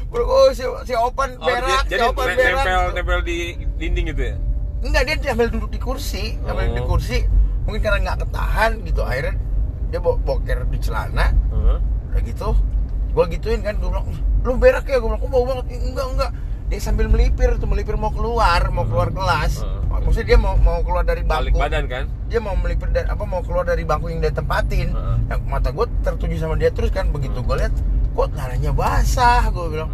Bro, 0.09 0.23
oh 0.23 0.49
si, 0.51 0.61
si 0.85 0.95
Opan 0.95 1.35
Oh, 1.37 1.47
berak, 1.47 1.87
jadi 1.87 1.99
si 1.99 2.07
Opan 2.07 2.27
ne- 2.27 2.37
berak. 2.37 2.55
nempel 2.61 2.83
nempel 2.93 3.19
di 3.23 3.37
dinding 3.77 4.07
gitu 4.09 4.23
ya 4.25 4.37
Enggak, 4.83 5.03
dia 5.07 5.17
sambil 5.25 5.47
duduk 5.47 5.71
di 5.71 5.79
kursi, 5.79 6.35
sambil 6.43 6.67
Oh. 6.67 6.75
di 6.75 6.83
kursi. 6.83 7.19
Mungkin 7.63 7.79
karena 7.81 7.99
nggak 8.03 8.19
ketahan 8.21 8.83
gitu, 8.83 8.99
akhirnya 9.01 9.39
dia 9.89 10.03
bo 10.03 10.19
boker 10.19 10.67
di 10.67 10.79
celana. 10.79 11.31
Heeh. 11.31 11.79
Udah 12.11 12.21
gitu, 12.21 12.49
gua 13.15 13.25
gituin 13.31 13.63
kan, 13.63 13.79
gua 13.79 13.95
bilang, 13.95 14.07
lu 14.43 14.59
berak 14.59 14.83
ya? 14.85 14.99
Gua 14.99 15.15
bilang, 15.15 15.23
kok 15.23 15.31
bau 15.31 15.47
banget? 15.47 15.65
"Ih, 15.71 15.87
Enggak, 15.87 16.07
enggak. 16.09 16.31
Dia 16.67 16.79
sambil 16.81 17.07
melipir 17.07 17.55
tuh, 17.57 17.71
melipir 17.71 17.95
mau 17.95 18.11
keluar, 18.11 18.59
mau 18.69 18.83
keluar 18.83 19.09
kelas. 19.09 19.63
Heeh. 19.63 20.03
Maksudnya 20.03 20.27
dia 20.27 20.39
mau 20.41 20.59
mau 20.59 20.83
keluar 20.83 21.05
dari 21.05 21.23
balik 21.23 21.53
bangku. 21.53 21.63
badan 21.63 21.85
kan 21.87 22.05
Dia 22.27 22.41
mau 22.41 22.59
melipir 22.59 22.91
dari 22.91 23.07
apa 23.07 23.23
mau 23.23 23.39
keluar 23.41 23.63
dari 23.63 23.85
bangku 23.85 24.09
yang 24.09 24.19
dia 24.19 24.35
tempatin. 24.35 24.91
Heeh. 24.91 25.17
Nah, 25.31 25.39
mata 25.47 25.71
gue 25.71 25.87
tertuju 26.03 26.35
sama 26.37 26.59
dia 26.59 26.69
terus 26.69 26.91
kan 26.91 27.07
begitu 27.09 27.39
gue 27.39 27.55
lihat 27.55 27.71
kok 28.13 28.27
celananya 28.31 28.71
basah, 28.71 29.43
gue 29.47 29.67
bilang. 29.71 29.91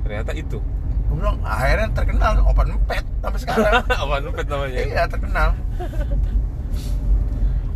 ternyata 0.00 0.32
itu 0.32 0.58
Gue 1.06 1.16
bilang 1.16 1.38
akhirnya 1.40 1.88
terkenal 1.90 2.32
open 2.44 2.68
pet 2.84 3.02
sampai 3.18 3.38
sekarang. 3.38 3.82
apa 4.02 4.14
numpet 4.18 4.46
namanya 4.46 4.78
Iya 4.80 5.02
terkenal. 5.06 5.48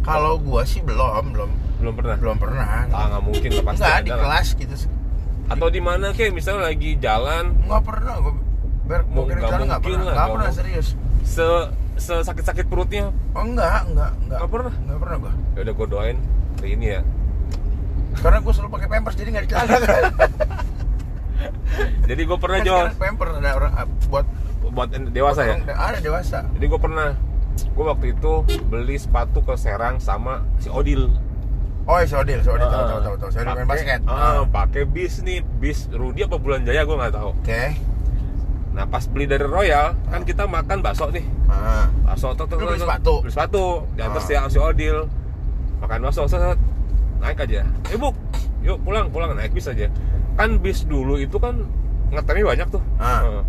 Kalau 0.00 0.36
gua 0.36 0.62
sih 0.62 0.78
belum, 0.78 1.32
belum, 1.32 1.50
belum 1.80 1.92
pernah 1.94 2.16
belum 2.16 2.36
pernah. 2.36 2.84
ah 2.86 3.04
nggak 3.08 3.22
mungkin 3.24 3.48
lah 3.50 3.64
pasti 3.64 3.80
Enggak 3.80 3.94
ada 3.94 4.04
di 4.04 4.10
lah. 4.10 4.20
kelas 4.20 4.48
gitu. 4.54 4.76
atau 5.44 5.68
di 5.68 5.76
mana 5.78 6.06
kayak 6.10 6.32
misalnya 6.32 6.62
lagi 6.66 6.96
jalan 6.96 7.52
Enggak 7.58 7.82
pernah 7.84 8.14
gua 8.18 8.32
ber 8.84 9.00
Mau- 9.06 9.24
di 9.24 9.32
nggak 9.34 9.48
enggak 9.60 9.80
pernah. 9.80 9.96
Enggak 9.98 10.14
nggak 10.14 10.28
pernah 10.30 10.52
serius. 10.52 10.88
se 11.22 11.46
se 11.96 12.14
sakit 12.20 12.44
sakit 12.44 12.66
perutnya 12.66 13.08
Oh 13.32 13.42
enggak, 13.42 13.84
enggak, 13.86 14.10
enggak. 14.18 14.38
Nggak 14.38 14.50
pernah? 14.50 14.72
Enggak 14.78 14.98
pernah 15.00 15.16
gua. 15.18 15.32
ya 15.50 15.60
udah 15.62 15.74
gue 15.74 15.86
doain 15.88 16.16
hari 16.54 16.68
ini 16.70 16.86
ya 16.86 17.00
Karena 18.16 18.38
gua 18.38 18.52
selalu 18.52 18.70
pakai 18.72 18.88
pampers 18.88 19.14
jadi 19.14 19.28
enggak 19.28 19.44
di 19.44 19.50
celana 19.50 19.76
kan. 19.82 20.02
jadi 22.04 22.22
gue 22.22 22.38
pernah 22.38 22.58
Kan 22.58 22.66
sekarang 22.66 22.96
pampers 22.96 23.32
ada 23.34 23.50
orang 23.52 23.72
ah, 23.74 23.86
buat 24.06 24.26
buat 24.66 24.88
dewasa 25.08 25.40
ya 25.42 25.54
orang- 25.56 25.80
Ada 25.84 25.98
dewasa. 26.00 26.38
jadi 26.50 26.64
gue 26.66 26.80
pernah 26.80 27.08
gue 27.54 27.84
waktu 27.84 28.06
itu 28.12 28.32
beli 28.64 28.96
sepatu 28.96 29.38
ke 29.40 29.54
Serang 29.54 29.98
sama 29.98 30.42
si 30.56 30.68
Odil 30.68 31.10
Oh, 31.84 32.00
si 32.00 32.16
Odil, 32.16 32.40
si 32.40 32.48
Odil 32.48 32.64
tahu 32.64 32.80
Ah, 32.80 32.88
tahu 32.88 33.00
tahu 33.02 33.16
tahu. 33.18 33.28
Si 33.28 33.38
Odil 33.38 33.52
main 33.54 33.68
basket. 33.68 34.00
ah, 34.04 34.40
Ah. 34.40 34.42
pakai 34.42 34.82
bis 34.84 35.20
nih 35.20 35.44
bis 35.54 35.84
Rudi 35.90 36.24
apa 36.24 36.36
Bulan 36.36 36.64
Jaya 36.64 36.80
gue 36.82 36.94
nggak 36.94 37.12
tahu 37.12 37.30
Oke. 37.34 37.62
nah 38.72 38.84
pas 38.84 39.04
beli 39.04 39.24
dari 39.24 39.44
Royal 39.44 39.92
kan 40.08 40.22
kita 40.22 40.44
makan 40.44 40.80
bakso 40.80 41.06
nih 41.08 41.22
Ah. 41.46 41.86
bakso 42.02 42.32
tok, 42.32 42.50
Lu 42.52 42.66
beli 42.66 42.80
sepatu? 42.80 43.20
beli 43.20 43.30
sepatu 43.30 43.64
diantar 43.92 44.18
Ah. 44.18 44.24
si 44.24 44.32
si 44.48 44.58
Odil 44.58 45.06
makan 45.78 45.98
bakso 46.02 46.24
set. 46.24 46.56
Naik 47.24 47.38
aja 47.40 47.64
eh 47.64 47.96
bu 47.96 48.12
yuk 48.60 48.76
pulang 48.80 49.08
pulang 49.08 49.32
naik 49.32 49.50
bis 49.50 49.64
aja 49.64 49.88
kan 50.34 50.58
bis 50.58 50.84
dulu 50.84 51.16
itu 51.16 51.36
kan 51.36 51.64
ngetemnya 52.10 52.44
banyak 52.46 52.68
tuh 52.70 52.82
Ah. 52.96 53.42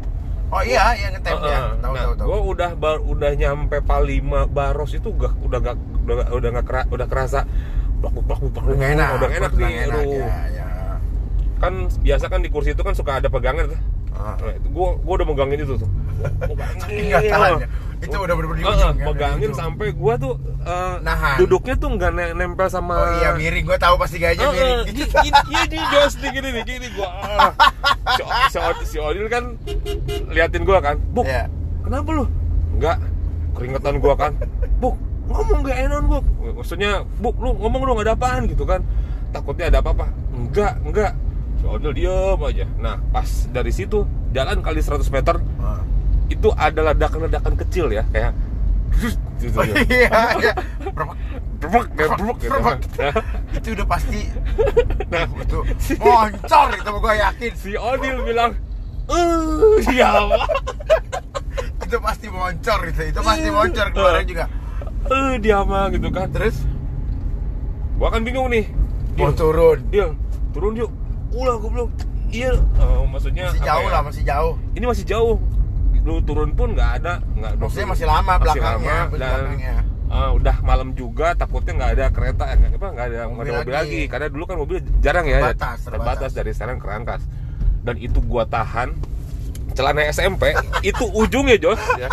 Oh 0.48 0.62
iya, 0.62 0.94
yang 0.94 1.10
ngetem 1.12 1.36
Heeh. 1.36 1.50
ya. 1.50 1.60
Tahu 1.76 1.92
nah, 1.92 2.04
tahu 2.06 2.14
tahu. 2.16 2.28
gua 2.28 2.40
udah 2.46 2.72
bar- 2.76 3.02
udah 3.02 3.32
nyampe 3.34 3.82
Palima 3.82 4.46
Baros 4.46 4.94
itu 4.94 5.10
gak 5.12 5.34
udah 5.42 5.58
gak 5.60 5.76
udah 6.06 6.16
gak, 6.16 6.28
udah 6.32 6.50
gak 6.54 6.66
kera, 6.66 6.82
udah 6.88 7.08
kerasa 7.10 7.40
blak 7.98 8.14
blak 8.16 8.40
blak 8.46 8.64
Udah 8.64 8.88
enak. 8.88 9.08
udah 9.18 9.30
enak 9.34 9.52
nih. 9.52 9.74
Ya, 9.74 10.30
ya. 10.54 10.66
kan 11.58 11.74
biasa 11.90 12.30
kan 12.30 12.40
di 12.40 12.54
kursi 12.54 12.72
itu 12.72 12.84
kan 12.86 12.94
suka 12.94 13.18
ada 13.18 13.28
pegangan 13.28 13.74
tuh 13.74 13.80
Ah. 14.15 14.36
nah, 14.38 14.54
itu 14.54 14.67
gua 14.69 14.95
gua 14.97 15.13
udah 15.15 15.28
megangin 15.28 15.60
itu 15.62 15.75
tuh 15.75 15.89
Saking 16.82 17.06
nggak 17.12 17.23
tahan 17.28 17.51
ya. 17.60 17.67
Itu 17.95 18.15
udah 18.17 18.34
bener-bener 18.34 18.60
di 18.60 18.65
ujung 18.65 18.95
ya, 18.95 19.06
megangin 19.06 19.39
di 19.39 19.45
ujung. 19.45 19.58
sampai 19.58 19.88
gua 19.91 20.13
tuh 20.15 20.34
eh, 20.62 20.95
Nahan. 21.01 21.36
duduknya 21.38 21.75
tuh 21.75 21.89
nggak 21.91 22.12
ne- 22.12 22.34
nempel 22.34 22.67
sama 22.67 22.93
Oh 22.93 23.08
iya 23.17 23.30
miring, 23.34 23.65
gue 23.65 23.78
tahu 23.78 23.95
pasti 23.95 24.17
gayanya 24.17 24.45
Heeh, 24.45 24.56
miring 24.56 24.80
gitu. 24.89 25.15
gini, 25.17 25.39
gini, 25.45 25.80
jos 25.89 26.13
nih, 26.15 26.30
gini 26.32 26.49
nih, 26.51 26.63
gini 26.65 26.88
gua. 26.91 27.10
ah. 27.12 27.51
Si, 28.10 28.21
si, 28.49 28.58
Od- 28.58 28.86
si 28.86 28.97
Odil 28.97 29.28
kan 29.28 29.43
liatin 30.28 30.63
gua 30.63 30.80
kan, 30.80 30.95
Buk, 31.12 31.23
Iya. 31.23 31.47
kenapa 31.82 32.10
lu? 32.12 32.23
Enggak, 32.73 32.97
keringetan 33.54 33.95
gua 33.97 34.13
kan. 34.13 34.32
Buk, 34.78 34.95
ngomong 35.25 35.60
gak 35.62 35.78
enak 35.82 35.99
gua. 36.06 36.19
Maksudnya, 36.54 36.91
Buk, 37.17 37.36
lu 37.38 37.56
ngomong 37.56 37.82
dong 37.86 37.99
ada 37.99 38.13
apaan 38.13 38.45
gitu 38.45 38.63
kan. 38.63 38.80
Takutnya 39.30 39.67
ada 39.67 39.80
apa-apa. 39.80 40.08
Enggak, 40.32 40.73
enggak. 40.82 41.12
Si 41.56 41.65
Odil 41.65 41.91
diem 41.94 42.39
aja. 42.39 42.65
Nah, 42.78 42.96
pas 43.10 43.26
dari 43.48 43.70
situ 43.70 44.04
jalan 44.32 44.60
kali 44.60 44.80
100 44.80 45.08
meter 45.10 45.36
Ah. 45.58 45.82
itu 46.26 46.50
ada 46.52 46.91
ledakan-ledakan 46.91 47.54
kecil 47.58 47.89
ya, 47.89 48.04
kayak 48.10 48.34
gitu. 49.38 49.56
Oh 49.56 49.65
iya, 49.86 50.10
iya. 50.36 50.54
Gitu. 51.62 52.50
Nah, 52.52 52.78
Itu 53.52 53.68
udah 53.74 53.88
pasti 53.88 54.22
nah, 55.08 55.26
itu 55.26 55.60
moncor 55.98 56.68
itu 56.72 56.91
gue 56.91 57.13
yakin. 57.15 57.52
si 57.56 57.72
Odil 57.74 58.18
bilang 58.22 58.52
eh 59.06 59.76
siapa 59.82 60.46
Itu 61.80 61.98
pasti 62.00 62.28
moncor 62.28 62.80
itu. 62.86 63.02
Itu 63.06 63.20
pasti 63.22 63.48
moncor 63.50 63.88
kemarin 63.91 64.26
juga. 64.26 64.46
eh 65.06 65.34
dia 65.38 65.62
mah 65.62 65.89
gitu 65.89 66.10
kan 66.10 66.26
Terus 66.28 66.65
gua 67.96 68.10
kan 68.10 68.22
bingung 68.22 68.50
nih 68.50 68.65
mau 69.15 69.30
turun. 69.32 69.80
Dil, 69.88 70.18
turun 70.52 70.74
yuk 70.76 70.91
ulah 71.36 71.56
gua 71.58 71.69
bilang 71.69 71.89
iya 72.28 72.52
Oh, 72.78 73.04
maksudnya 73.06 73.45
Masih 73.48 73.62
jauh 73.62 73.86
ya? 73.86 73.91
lah, 73.91 74.02
masih 74.02 74.24
jauh. 74.24 74.54
ini 74.71 74.86
masih 74.86 75.06
jauh 75.06 75.36
lu 76.02 76.21
turun 76.21 76.54
pun 76.54 76.69
nggak 76.69 77.02
ada 77.02 77.17
nggak 77.34 77.52
Maksudnya 77.58 77.88
masih 77.88 78.06
lama 78.06 78.24
masih 78.30 78.41
belakangnya, 78.56 78.93
lama, 78.95 79.10
dan 79.12 79.34
belakangnya. 79.41 79.76
ah, 80.08 80.30
udah 80.32 80.56
malam 80.62 80.93
juga 80.93 81.34
takutnya 81.34 81.74
nggak 81.76 81.91
ada 81.91 82.06
kereta 82.10 82.43
eh, 82.48 82.58
apa 82.69 82.88
nggak 82.88 83.06
ada 83.08 83.19
Mobil 83.26 83.41
ada 83.48 83.60
mobil 83.60 83.74
lagi. 83.74 83.89
lagi. 83.89 84.02
karena 84.06 84.28
dulu 84.28 84.43
kan 84.43 84.56
mobil 84.56 84.78
jarang 85.00 85.26
ya 85.26 85.39
Terbatas, 85.43 85.78
terbatas. 85.82 86.32
dari 86.32 86.52
Serang 86.52 86.78
ke 86.78 86.86
Rangkas 86.86 87.26
dan 87.82 87.95
itu 87.98 88.21
gua 88.21 88.45
tahan 88.45 88.93
celana 89.71 90.06
SMP 90.08 90.54
itu 90.88 91.04
ujungnya 91.08 91.58
Jos 91.58 91.82
ya. 91.98 92.06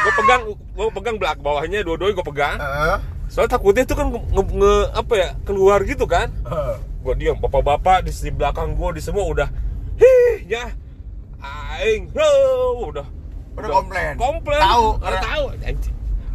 gua 0.00 0.12
pegang 0.16 0.42
gua 0.72 0.88
pegang 0.90 1.16
belak 1.16 1.38
bawahnya 1.38 1.80
dua-duanya 1.80 2.14
gua 2.14 2.26
pegang 2.26 2.56
Heeh. 2.56 2.96
soalnya 3.26 3.52
takutnya 3.52 3.82
itu 3.82 3.92
kan 3.92 4.08
nge, 4.08 4.20
nge- 4.30 4.52
nge- 4.54 4.88
apa 4.94 5.12
ya 5.14 5.28
keluar 5.42 5.78
gitu 5.82 6.04
kan 6.04 6.32
Heeh. 6.42 6.76
Gua 7.04 7.12
diam 7.14 7.36
bapak-bapak 7.36 8.02
di, 8.02 8.10
di 8.10 8.30
belakang 8.32 8.72
gua 8.72 8.90
di 8.90 9.04
semua 9.04 9.28
udah 9.28 9.48
hih 9.94 10.48
ya 10.48 10.72
aing 11.38 12.08
ho, 12.10 12.30
udah. 12.88 13.04
Udah 13.54 13.68
komplain. 13.70 14.16
komplain. 14.16 14.58
Tahu, 14.58 14.86
karena- 14.98 15.22
tahu 15.22 15.44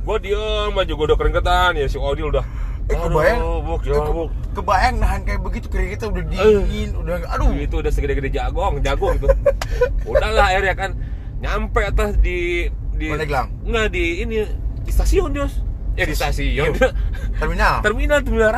gua 0.05 0.17
diam 0.21 0.71
aja 0.71 0.93
gua 0.93 1.05
udah 1.09 1.17
keringetan. 1.17 1.71
Ya 1.75 1.85
si 1.85 1.97
Odil 1.97 2.29
udah 2.29 2.45
Eh, 2.89 2.97
kebayang, 2.97 3.37
Aduh, 3.37 3.57
buk, 3.61 3.81
eh, 3.85 3.93
ya, 3.93 4.01
ke- 4.01 4.13
buk. 4.17 4.29
kebayang 4.57 4.95
nahan 4.97 5.21
kayak 5.21 5.41
begitu 5.45 5.69
keringetnya 5.69 6.09
udah 6.09 6.23
dingin, 6.25 6.89
udah 6.97 7.21
aduh. 7.29 7.53
itu 7.53 7.75
udah 7.77 7.91
segede-gede 7.93 8.33
jagung 8.33 8.81
jagung 8.81 9.13
gitu. 9.13 9.29
Udahlah 10.09 10.49
akhirnya 10.49 10.73
kan 10.73 10.91
nyampe 11.37 11.85
atas 11.85 12.17
di 12.17 12.65
di 12.97 13.05
nggak 13.13 13.93
di 13.93 14.25
ini 14.25 14.41
di 14.81 14.89
stasiun 14.89 15.37
Jos. 15.37 15.61
Ya 15.93 16.09
di 16.09 16.17
stasiun. 16.17 16.73
Terminal. 17.41 17.85
terminal 17.85 18.19
terminal 18.25 18.49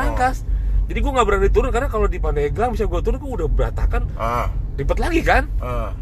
Jadi 0.84 0.98
gue 0.98 1.10
nggak 1.10 1.24
berani 1.24 1.48
turun 1.48 1.70
karena 1.70 1.86
kalau 1.86 2.04
di 2.04 2.18
Pandeglang 2.18 2.70
bisa 2.70 2.84
gue 2.84 3.00
turun 3.00 3.16
gue 3.16 3.32
udah 3.34 3.48
berantakan 3.48 4.02
Ah. 4.12 4.50
ribet 4.72 4.98
lagi 4.98 5.20
kan 5.20 5.46
ah. 5.58 5.92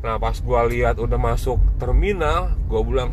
nah 0.00 0.16
pas 0.16 0.32
gue 0.32 0.60
lihat 0.70 0.96
udah 0.96 1.16
masuk 1.16 1.58
terminal 1.76 2.50
gue 2.64 2.80
bilang 2.80 3.12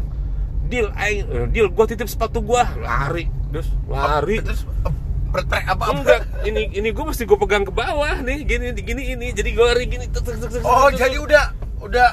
deal 0.65 0.87
aing 0.93 1.25
eh, 1.25 1.47
deal 1.47 1.67
gue 1.67 1.85
titip 1.85 2.05
sepatu 2.05 2.39
gue 2.39 2.63
lari 2.79 3.27
terus 3.49 3.67
lari 3.85 4.39
Terus 4.39 4.63
eh, 4.81 4.93
bertrek 5.27 5.65
apa? 5.67 5.83
enggak 5.89 6.21
ini 6.41 6.71
ini 6.71 6.89
gue 6.89 7.03
mesti 7.03 7.23
gue 7.23 7.37
pegang 7.37 7.61
ke 7.61 7.71
bawah 7.71 8.15
nih 8.19 8.41
gini 8.41 8.71
gini 8.73 9.03
ini 9.13 9.27
jadi 9.29 9.49
gue 9.51 9.65
lari 9.65 9.85
gini 9.85 10.05
tuk, 10.07 10.23
tuk, 10.23 10.37
tuk, 10.37 10.49
tuk, 10.49 10.63
Oh, 10.63 10.87
tuk, 10.87 10.95
jadi 10.97 11.13
tuk. 11.13 11.27
udah 11.27 11.43
udah 11.81 12.09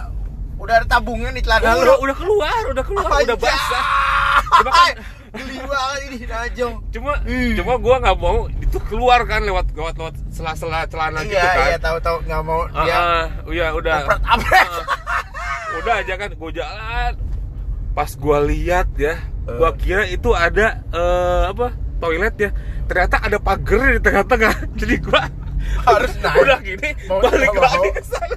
udah 0.57 0.75
ada 0.77 0.87
tabungan 0.89 1.31
di 1.31 1.41
celana 1.41 1.65
Oh, 1.65 1.73
lu. 1.73 1.81
udah 1.81 1.97
udah 2.01 2.17
keluar 2.17 2.61
udah 2.69 2.85
keluar 2.85 3.11
udah 3.21 3.39
basah 3.39 3.85
Geli 5.35 5.59
banget 5.61 5.99
ini 6.07 6.19
Najong. 6.25 6.75
cuma 6.89 7.13
Hmm. 7.21 7.53
cuma 7.55 7.73
gue 7.77 7.95
nggak 7.99 8.17
mau 8.17 8.39
itu 8.49 8.79
keluar 8.85 9.21
kan 9.23 9.43
lewat 9.43 9.67
lewat 9.71 9.95
lewat 9.97 10.15
sela-sela 10.29 10.87
celana 10.87 11.21
gitu 11.23 11.35
Iya, 11.35 11.43
kan 11.49 11.67
iya 11.67 11.79
tahu-tahu 11.79 12.17
nggak 12.23 12.43
mau 12.43 12.61
Ah, 12.69 12.85
dia 12.85 12.95
ah, 12.95 13.25
iya 13.49 13.67
udah 13.71 13.97
abret. 14.25 14.69
Ah. 14.69 14.85
udah 15.75 15.95
aja 15.99 16.15
kan 16.17 16.31
gue 16.31 16.51
jalan 16.53 17.13
pas 17.91 18.11
gua 18.15 18.39
lihat 18.41 18.89
ya 18.95 19.15
gua 19.45 19.71
Eh. 19.71 19.75
kira 19.77 20.03
itu 20.07 20.31
ada 20.31 20.83
eh, 20.89 21.43
apa 21.49 21.71
toilet 21.97 22.35
ya 22.37 22.51
ternyata 22.85 23.17
ada 23.19 23.39
pagar 23.39 23.83
di 23.89 24.01
tengah-tengah 24.01 24.55
jadi 24.81 24.97
gua 25.01 25.23
Harus 25.65 26.13
naik. 26.23 26.45
udah 26.45 26.59
gini 26.61 26.91
Mau 27.09 27.19
balik 27.19 27.51
lagi 27.51 27.89
ke 27.91 28.03
sana 28.05 28.37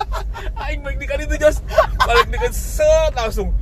aing 0.64 0.80
balik 0.80 0.98
di 0.98 1.06
itu 1.22 1.34
jos 1.36 1.60
balik 1.98 2.26
di 2.26 2.38
set 2.50 3.12
langsung 3.12 3.52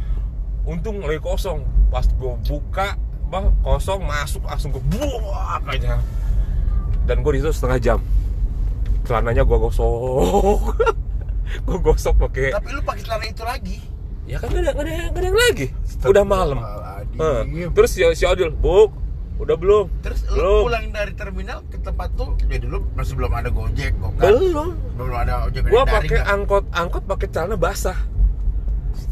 untung 0.64 1.03
lagi 1.03 1.18
kosong. 1.18 1.62
Pas 1.88 2.07
gua 2.16 2.37
buka 2.42 2.96
bah 3.29 3.48
kosong 3.64 4.05
masuk 4.05 4.44
langsung 4.44 4.70
gua 4.70 4.83
buak 4.87 5.62
aja. 5.68 5.98
Dan 7.05 7.20
gua 7.20 7.33
di 7.33 7.40
situ 7.40 7.53
setengah 7.53 7.79
jam. 7.79 7.98
Celananya 9.03 9.42
gua 9.42 9.59
gosok. 9.59 10.79
Gua 11.68 11.77
gosok 11.85 12.16
pakai 12.16 12.48
Tapi 12.48 12.68
lu 12.72 12.81
pakai 12.81 13.03
celana 13.05 13.27
itu 13.29 13.44
lagi. 13.44 13.77
ya 14.25 14.40
kan 14.40 14.48
gak 14.48 14.62
ada, 14.62 14.70
gak 14.72 14.85
ada, 14.88 14.92
gak 15.12 15.20
ada 15.20 15.27
yang 15.29 15.37
lagi. 15.37 15.66
Udah 16.01 16.25
malam. 16.25 16.59
Terus 17.77 17.90
si, 17.92 18.01
si 18.16 18.25
Odil 18.25 18.48
buk 18.48 18.88
udah 19.37 19.57
belum? 19.59 19.90
Terus 20.01 20.22
lu 20.31 20.38
belum. 20.38 20.62
pulang 20.64 20.87
dari 20.94 21.12
terminal 21.12 21.59
ke 21.66 21.77
tempat 21.83 22.09
tuh, 22.14 22.38
ya 22.46 22.62
dulu 22.62 22.87
masih 22.94 23.18
belum 23.18 23.33
ada 23.35 23.51
Gojek, 23.51 23.92
Gokar. 23.98 24.22
belum. 24.31 24.68
Belum 24.94 25.14
ada 25.18 25.35
ojek 25.44 25.61
gua 25.66 25.83
daring, 25.83 25.92
pakai 26.09 26.20
angkot 26.22 26.64
angkot 26.70 27.03
pakai 27.11 27.27
celana 27.29 27.57
basah 27.59 27.98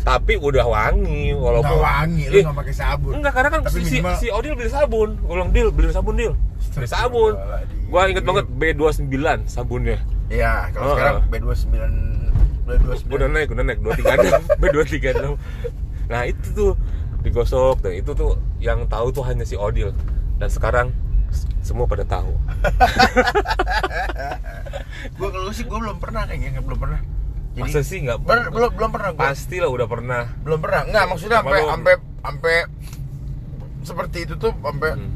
tapi 0.00 0.32
udah 0.34 0.64
wangi 0.64 1.30
walaupun 1.30 1.70
Nggak 1.70 1.82
wangi, 1.82 2.22
lu 2.26 2.36
nggak 2.40 2.56
pakai 2.56 2.72
sabun. 2.72 3.10
enggak 3.14 3.32
karena 3.32 3.48
kan 3.50 3.60
Tapi 3.62 3.70
si, 3.70 3.78
si, 3.78 3.82
minimal- 3.94 4.16
si 4.16 4.26
Odil 4.28 4.52
beli 4.54 4.68
sabun. 4.68 5.08
Bilang 5.20 5.48
Dil 5.50 5.68
beli 5.68 5.90
sabun 5.90 6.14
Dil. 6.14 6.32
Beli 6.72 6.86
sabun. 6.86 7.32
gua 7.86 8.00
inget 8.06 8.22
banget 8.22 8.44
B29 8.50 9.14
sabunnya. 9.44 9.98
Iya, 10.26 10.70
kalau 10.70 10.84
Oh, 10.84 10.94
sekarang 10.94 11.14
oh. 11.16 11.22
B29 11.26 11.74
B29. 12.62 13.10
udah 13.10 13.26
naik 13.28 13.48
udah 13.50 13.62
naik. 13.62 13.78
236 13.78 14.50
B236 14.62 15.36
nah 16.06 16.20
itu 16.24 16.46
tuh 16.50 16.70
digosok 17.20 17.80
dan 17.80 17.92
itu 17.94 18.10
tuh 18.12 18.36
yang 18.58 18.84
tahu 18.86 19.10
tuh 19.10 19.22
hanya 19.22 19.42
si 19.42 19.54
Odil. 19.54 19.90
Dan 20.36 20.48
sekarang 20.48 20.90
semua 21.60 21.84
pada 21.84 22.02
tahu. 22.02 22.32
Gua 25.14 25.28
kalau 25.28 25.50
sih 25.50 25.62
gua 25.62 25.78
belum 25.78 25.96
pernah 25.98 26.24
kayaknya, 26.24 26.58
belum 26.58 26.78
pernah. 26.78 26.98
Masa 27.60 27.80
sih 27.80 27.98
nggak 28.00 28.18
Ber- 28.20 28.48
belum 28.48 28.70
belum 28.72 28.90
pernah 28.90 29.10
pasti 29.12 29.56
lah 29.56 29.68
udah 29.68 29.86
pernah. 29.86 30.22
Belum 30.40 30.58
pernah. 30.58 30.80
Enggak, 30.82 31.04
maksudnya 31.06 31.38
sampai 31.38 31.60
sampai 31.62 31.94
sampai 32.20 32.54
seperti 33.80 34.18
itu 34.22 34.34
tuh 34.34 34.52
sampai 34.54 34.90
Hmm. 34.92 35.10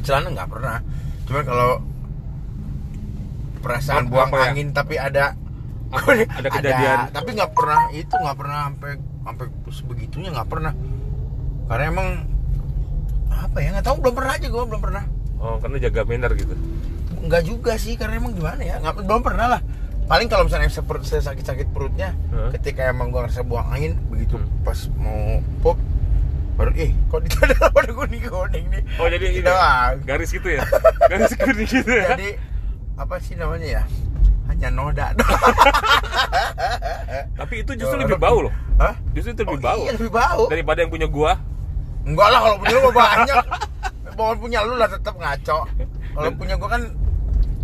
celana 0.00 0.28
nggak 0.30 0.48
pernah. 0.48 0.76
Cuman 1.24 1.42
kalau 1.42 1.70
perasaan 3.60 4.04
Apa- 4.04 4.10
buang 4.10 4.30
apa 4.30 4.36
ya? 4.38 4.44
angin 4.50 4.68
tapi 4.70 4.94
ada 5.10 5.24
ada 5.90 6.48
kejadian. 6.50 6.98
tapi 7.10 7.30
nggak 7.34 7.52
pernah. 7.52 7.82
Itu 7.90 8.14
nggak 8.14 8.36
pernah 8.36 8.58
sampai 8.66 8.92
sampai 9.20 9.46
sebegitunya 9.70 10.30
nggak 10.32 10.48
pernah. 10.48 10.72
Karena 11.66 11.84
emang 11.86 12.08
apa 13.30 13.56
ya 13.58 13.68
nggak 13.72 13.84
tahu 13.84 13.96
belum 14.00 14.14
pernah 14.14 14.32
aja 14.34 14.46
gue 14.46 14.64
belum 14.64 14.80
pernah. 14.80 15.04
Oh 15.38 15.56
karena 15.58 15.76
jaga 15.80 16.02
manner 16.04 16.32
gitu? 16.34 16.54
Nggak 17.20 17.42
juga 17.44 17.72
sih 17.76 17.94
karena 17.94 18.16
emang 18.16 18.32
gimana 18.32 18.60
ya? 18.60 18.76
Nggak 18.78 19.02
belum 19.02 19.22
pernah 19.22 19.46
lah 19.50 19.60
paling 20.10 20.26
kalau 20.26 20.42
misalnya 20.42 20.66
saya, 20.66 20.82
saya 21.00 21.22
sakit-sakit 21.24 21.70
perutnya 21.70 22.10
Hah? 22.28 22.50
ketika 22.50 22.84
emang 22.84 23.08
gue 23.08 23.22
ngerasa 23.22 23.40
buang 23.40 23.64
angin 23.70 23.94
begitu 24.10 24.34
Hmm. 24.34 24.50
pas 24.66 24.74
mau 24.98 25.38
pop 25.62 25.78
baru 26.58 26.74
eh 26.74 26.90
kok 27.06 27.22
di 27.22 27.30
ada 27.32 27.70
pada 27.70 27.88
kuning 27.88 28.20
kuning 28.20 28.64
nih 28.68 28.82
oh 28.98 29.06
jadi 29.06 29.24
ini 29.24 29.40
Doang. 29.40 29.94
garis 30.02 30.28
gitu 30.28 30.48
ya 30.50 30.60
garis 31.10 31.32
kuning 31.32 31.64
gitu 31.64 31.88
ya 31.88 32.12
jadi 32.12 32.28
apa 32.98 33.16
sih 33.16 33.32
namanya 33.32 33.80
ya 33.80 33.82
hanya 34.50 34.68
noda 34.68 35.14
tapi 37.38 37.62
itu 37.62 37.72
justru 37.74 37.96
lebih 37.96 38.18
bau 38.18 38.44
loh 38.44 38.52
Hah? 38.76 38.94
justru 39.14 39.32
itu 39.32 39.42
lebih 39.46 39.56
Oh, 39.56 39.62
bau 39.62 39.80
iya, 39.80 39.90
lebih 39.94 40.10
bau 40.10 40.42
daripada 40.50 40.78
yang 40.82 40.90
punya 40.90 41.06
gua 41.06 41.38
Enggak 42.00 42.28
lah 42.32 42.40
kalau 42.40 42.56
punya 42.56 42.74
lu 42.74 42.90
banyak. 43.04 43.44
Bahkan 44.16 44.36
punya 44.40 44.58
lu 44.64 44.74
lah 44.80 44.88
tetap 44.88 45.14
ngaco. 45.20 45.58
Kalau 46.16 46.30
punya 46.32 46.54
gua 46.56 46.68
kan 46.72 46.82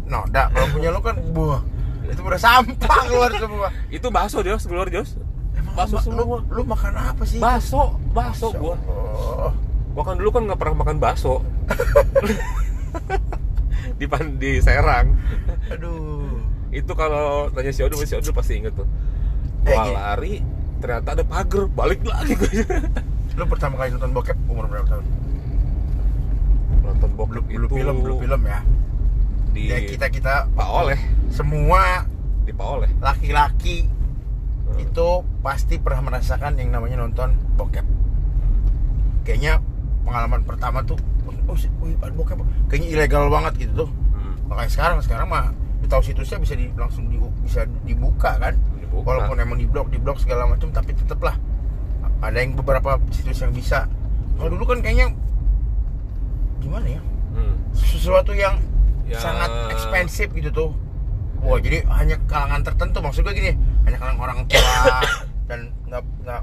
noda, 0.05 0.43
kalau 0.53 0.69
punya 0.71 0.89
lu 0.93 1.01
kan 1.01 1.17
buah. 1.33 1.61
Itu 2.07 2.21
udah 2.23 2.37
sampah 2.37 2.99
keluar 3.05 3.29
semua. 3.33 3.69
itu 3.97 4.07
bakso 4.09 4.41
Jos 4.41 4.65
keluar 4.65 4.87
Jos 4.87 5.17
Bakso 5.73 5.97
lu, 5.99 5.99
lu, 5.99 6.17
semua. 6.17 6.37
lu 6.49 6.61
makan 6.65 6.93
apa 6.95 7.21
sih? 7.23 7.37
bakso 7.37 7.93
bakso 8.11 8.49
gua 8.53 8.75
gua 9.91 10.03
kan 10.03 10.15
dulu 10.15 10.29
kan 10.31 10.41
nggak 10.45 10.57
pernah 10.57 10.75
makan 10.79 10.97
bakso 10.97 11.43
di 13.97 14.05
pan 14.05 14.37
di 14.37 14.59
Serang 14.59 15.15
Aduh. 15.69 16.41
itu 16.69 16.91
kalau 16.93 17.47
tanya 17.51 17.71
si 17.71 17.81
Odil 17.81 17.97
si 18.01 18.13
Odil 18.13 18.31
pasti 18.31 18.57
inget 18.57 18.73
tuh 18.73 18.87
Eh, 19.63 19.69
gua 19.69 19.83
gini. 19.83 19.93
lari 19.93 20.33
ternyata 20.79 21.09
ada 21.13 21.23
pagar 21.25 21.63
balik 21.67 22.01
lagi 22.03 22.33
gua 22.35 22.51
Lu 23.35 23.43
pertama 23.45 23.75
kali 23.77 23.89
nonton 23.93 24.11
bokep 24.13 24.37
umur 24.47 24.65
berapa 24.67 24.87
tahun? 24.87 25.05
nonton 26.83 27.11
bokep 27.13 27.43
Belum 27.43 27.59
belum 27.59 27.67
itu 27.67 27.75
film, 27.75 27.95
belum 28.01 28.17
film 28.19 28.41
ya. 28.43 28.59
Di 29.57 29.73
Ya 29.73 29.81
kita 29.81 30.13
kita 30.13 30.53
Pak 30.53 30.69
Oleh 30.69 31.01
semua 31.33 32.05
di 32.45 32.53
Pak 32.53 32.67
Oleh 32.69 32.91
laki-laki 33.01 33.97
Hmm. 34.67 34.83
itu 34.83 35.09
pasti 35.47 35.79
pernah 35.79 36.11
merasakan 36.11 36.59
yang 36.59 36.75
namanya 36.75 36.99
nonton 36.99 37.39
bokep. 37.55 37.87
Kayaknya 39.23 39.63
pengalaman 40.03 40.43
pertama 40.43 40.83
tuh, 40.83 40.99
oh, 41.47 41.55
wih, 41.87 41.95
ada 42.03 42.11
bokep, 42.11 42.39
kayaknya 42.67 42.89
ilegal 42.99 43.31
banget 43.31 43.67
gitu 43.67 43.87
tuh. 43.87 43.91
Hmm. 43.91 44.35
Makanya 44.51 44.71
sekarang 44.71 44.99
sekarang 45.03 45.31
mah 45.31 45.55
tahu 45.87 46.03
situsnya 46.03 46.43
bisa 46.43 46.59
di, 46.59 46.67
langsung 46.75 47.07
di, 47.07 47.15
bisa 47.47 47.63
dibuka 47.87 48.35
kan. 48.43 48.59
Dibuka. 48.75 49.07
Walaupun 49.07 49.39
emang 49.39 49.59
di 49.63 49.71
blok 49.71 49.87
di 49.87 50.03
blok 50.03 50.19
segala 50.19 50.51
macam, 50.51 50.75
tapi 50.75 50.91
tetep 50.99 51.19
lah 51.23 51.39
ada 52.19 52.39
yang 52.43 52.59
beberapa 52.59 52.99
situs 53.15 53.39
yang 53.39 53.55
bisa. 53.55 53.87
Kalau 54.35 54.51
dulu 54.51 54.67
kan 54.67 54.83
kayaknya 54.83 55.15
gimana 56.59 56.99
ya? 56.99 57.01
Hmm. 57.39 57.55
Sesuatu 57.71 58.35
yang 58.35 58.59
Ya. 59.07 59.23
sangat 59.23 59.51
ekspensif 59.71 60.29
gitu 60.35 60.51
tuh. 60.51 60.71
Wah, 61.47 61.63
jadi 61.63 61.87
hanya 61.95 62.19
kalangan 62.27 62.67
tertentu 62.67 62.99
maksud 62.99 63.23
gue 63.23 63.35
gini, 63.35 63.55
hanya 63.87 63.97
kalangan 64.03 64.19
orang 64.19 64.39
tua 64.51 64.99
dan 65.49 65.71
nggak 65.87 66.03
nggak 66.27 66.43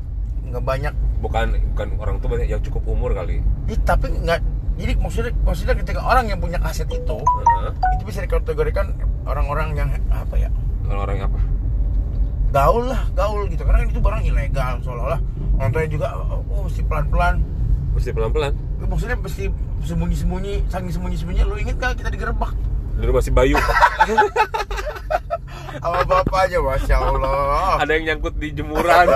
nggak 0.54 0.64
banyak. 0.64 0.94
bukan 1.24 1.56
bukan 1.76 1.88
orang 2.04 2.16
tua 2.20 2.30
banyak 2.36 2.48
yang 2.52 2.60
cukup 2.60 2.84
umur 2.84 3.16
kali 3.16 3.40
Ih, 3.72 3.80
tapi 3.88 4.12
nggak 4.12 4.44
jadi 4.76 4.94
maksudnya 5.00 5.32
maksudnya 5.48 5.76
ketika 5.80 6.02
orang 6.04 6.28
yang 6.28 6.40
punya 6.42 6.60
kaset 6.60 6.90
itu 6.92 7.18
Heeh. 7.24 7.72
itu 7.96 8.04
bisa 8.04 8.20
dikategorikan 8.26 8.92
orang-orang 9.24 9.72
yang 9.78 9.90
apa 10.12 10.36
ya 10.36 10.50
kalau 10.84 11.08
orang 11.08 11.16
yang 11.24 11.28
apa 11.32 11.40
gaul 12.54 12.84
lah 12.86 13.02
gaul 13.16 13.48
gitu 13.48 13.64
karena 13.66 13.86
kan 13.86 13.90
itu 13.90 14.02
barang 14.02 14.24
ilegal 14.28 14.74
seolah-olah 14.84 15.22
orang 15.58 15.70
tuanya 15.72 15.90
juga 15.90 16.08
oh, 16.18 16.42
oh, 16.44 16.62
mesti 16.68 16.82
pelan-pelan 16.86 17.36
mesti 17.94 18.10
pelan 18.10 18.32
pelan 18.32 18.54
maksudnya 18.84 19.16
mesti 19.16 19.48
sembunyi-sembunyi 19.84 20.68
saking 20.68 20.92
sembunyi-sembunyi 20.92 21.42
lu 21.44 21.56
inget 21.58 21.76
gak 21.78 21.98
kita 21.98 22.10
digerebek? 22.10 22.52
Di 22.94 23.04
rumah 23.04 23.20
si 23.20 23.32
Bayu. 23.32 23.58
Sama 25.74 26.02
bapaknya 26.06 26.62
masya 26.62 26.96
Allah. 26.96 27.82
Ada 27.82 27.92
yang 27.92 28.04
nyangkut 28.08 28.38
di 28.38 28.54
jemuran. 28.54 29.08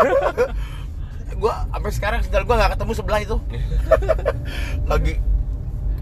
Gua 1.38 1.54
sampai 1.70 1.92
sekarang 1.94 2.20
sendal 2.20 2.44
gua 2.44 2.58
nggak 2.58 2.72
ketemu 2.74 2.92
sebelah 2.92 3.20
itu. 3.22 3.38
Lagi 4.90 5.22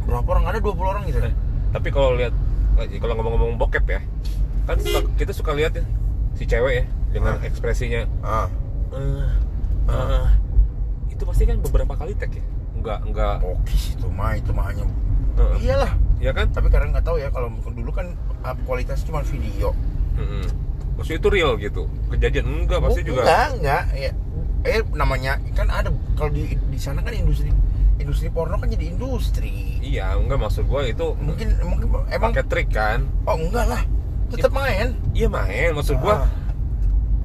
berapa 0.07 0.23
orang? 0.31 0.45
Ada 0.47 0.59
20 0.63 0.79
orang 0.87 1.03
gitu. 1.05 1.19
Eh, 1.19 1.35
tapi 1.69 1.91
kalau 1.91 2.15
lihat 2.15 2.31
kalau 2.97 3.13
ngomong-ngomong 3.15 3.59
bokep 3.59 3.83
ya 3.85 3.99
kan 4.65 4.79
suka- 4.79 5.11
kita 5.15 5.31
suka 5.35 5.51
lihat 5.51 5.75
ya 5.75 5.83
si 6.33 6.47
cewek 6.47 6.73
ya 6.73 6.85
dengan 7.11 7.35
Ah. 7.37 7.43
ekspresinya. 7.43 8.07
Ah. 8.23 8.47
Eh, 8.95 9.27
eh, 9.91 10.27
itu 11.11 11.21
pasti 11.21 11.43
kan 11.43 11.59
beberapa 11.59 11.93
kali 11.93 12.15
tag 12.15 12.31
ya 12.31 12.43
nggak 12.85 12.99
nggak. 13.07 13.35
Bokis 13.41 13.83
itu 13.91 14.07
mah 14.07 14.31
itu 14.33 14.51
mah 14.51 14.65
hanya 14.69 14.85
Heeh. 15.35 15.57
iyalah. 15.59 15.91
Ya 16.15 16.31
kan? 16.31 16.47
Tapi 16.47 16.69
karena 16.69 16.93
nggak 16.93 17.03
tahu 17.03 17.17
ya 17.17 17.27
kalau 17.27 17.49
dulu 17.51 17.89
kan 17.89 18.13
kualitas 18.63 19.01
cuma 19.01 19.19
video. 19.21 19.73
Mm-mm. 20.15 20.45
maksudnya 20.95 21.19
itu 21.19 21.29
real 21.29 21.51
gitu? 21.57 21.91
Kejadian? 22.07 22.45
Enggak 22.63 22.79
pasti 22.79 23.03
Oh, 23.03 23.05
juga. 23.05 23.21
enggak 23.25 23.47
enggak. 23.57 23.83
Ya 23.91 24.11
eh 24.63 24.81
namanya 24.91 25.37
kan 25.51 25.67
ada 25.67 25.89
kalau 26.15 26.31
di 26.31 26.55
di 26.55 26.79
sana 26.79 27.01
kan 27.01 27.11
industri 27.11 27.51
industri 27.95 28.29
porno 28.29 28.55
kan 28.55 28.65
jadi 28.65 28.89
industri. 28.89 29.77
Iya 29.77 30.15
enggak 30.15 30.39
maksud 30.39 30.63
gua 30.65 30.85
itu 30.85 31.11
mungkin 31.17 31.51
mungkin 31.59 31.85
emang 32.07 32.31
pakai 32.31 32.45
trik 32.45 32.69
kan? 32.71 33.03
Oh 33.23 33.35
enggak 33.35 33.67
lah. 33.67 33.81
Tetap 34.31 34.49
main. 34.49 34.95
Iya 35.11 35.27
main. 35.27 35.75
Maksud 35.75 35.99
gua 35.99 36.23
Ah. 36.23 36.29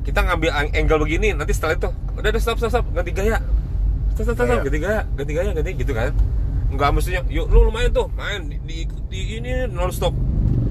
kita 0.03 0.19
ngambil 0.21 0.51
ang- 0.51 0.75
angle 0.75 1.01
begini 1.01 1.31
nanti 1.31 1.53
setelah 1.53 1.77
itu 1.77 1.89
udah 2.13 2.29
udah 2.29 2.43
stop 2.43 2.59
stop 2.59 2.71
stop. 2.73 2.85
Ganti 2.91 3.13
gaya 3.13 3.39
Gaya. 4.25 4.61
ganti 4.61 4.79
gaya 4.79 5.01
ganti 5.17 5.33
gaya 5.33 5.51
ganti 5.53 5.71
gitu 5.77 5.93
kan 5.93 6.13
nggak 6.71 6.91
mestinya 6.95 7.21
yuk 7.27 7.47
lu 7.51 7.67
lumayan 7.67 7.91
tuh 7.91 8.07
main 8.15 8.47
di, 8.47 8.59
di, 8.63 8.77
di 9.11 9.21
ini 9.39 9.67
non 9.67 9.91
stop 9.91 10.15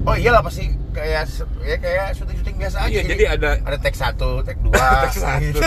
oh 0.08 0.16
iyalah 0.16 0.40
pasti 0.40 0.72
kayak 0.90 1.28
ya 1.60 1.76
kayak 1.76 2.06
syuting 2.16 2.36
syuting 2.40 2.56
biasa 2.56 2.76
aja 2.82 2.90
iya 2.90 3.02
jadi 3.04 3.24
ada 3.36 3.50
ada 3.62 3.76
tag 3.76 3.94
satu 3.94 4.40
tag 4.42 4.56
dua 4.64 4.80
Tag 5.06 5.12
satu. 5.12 5.44
gitu. 5.44 5.60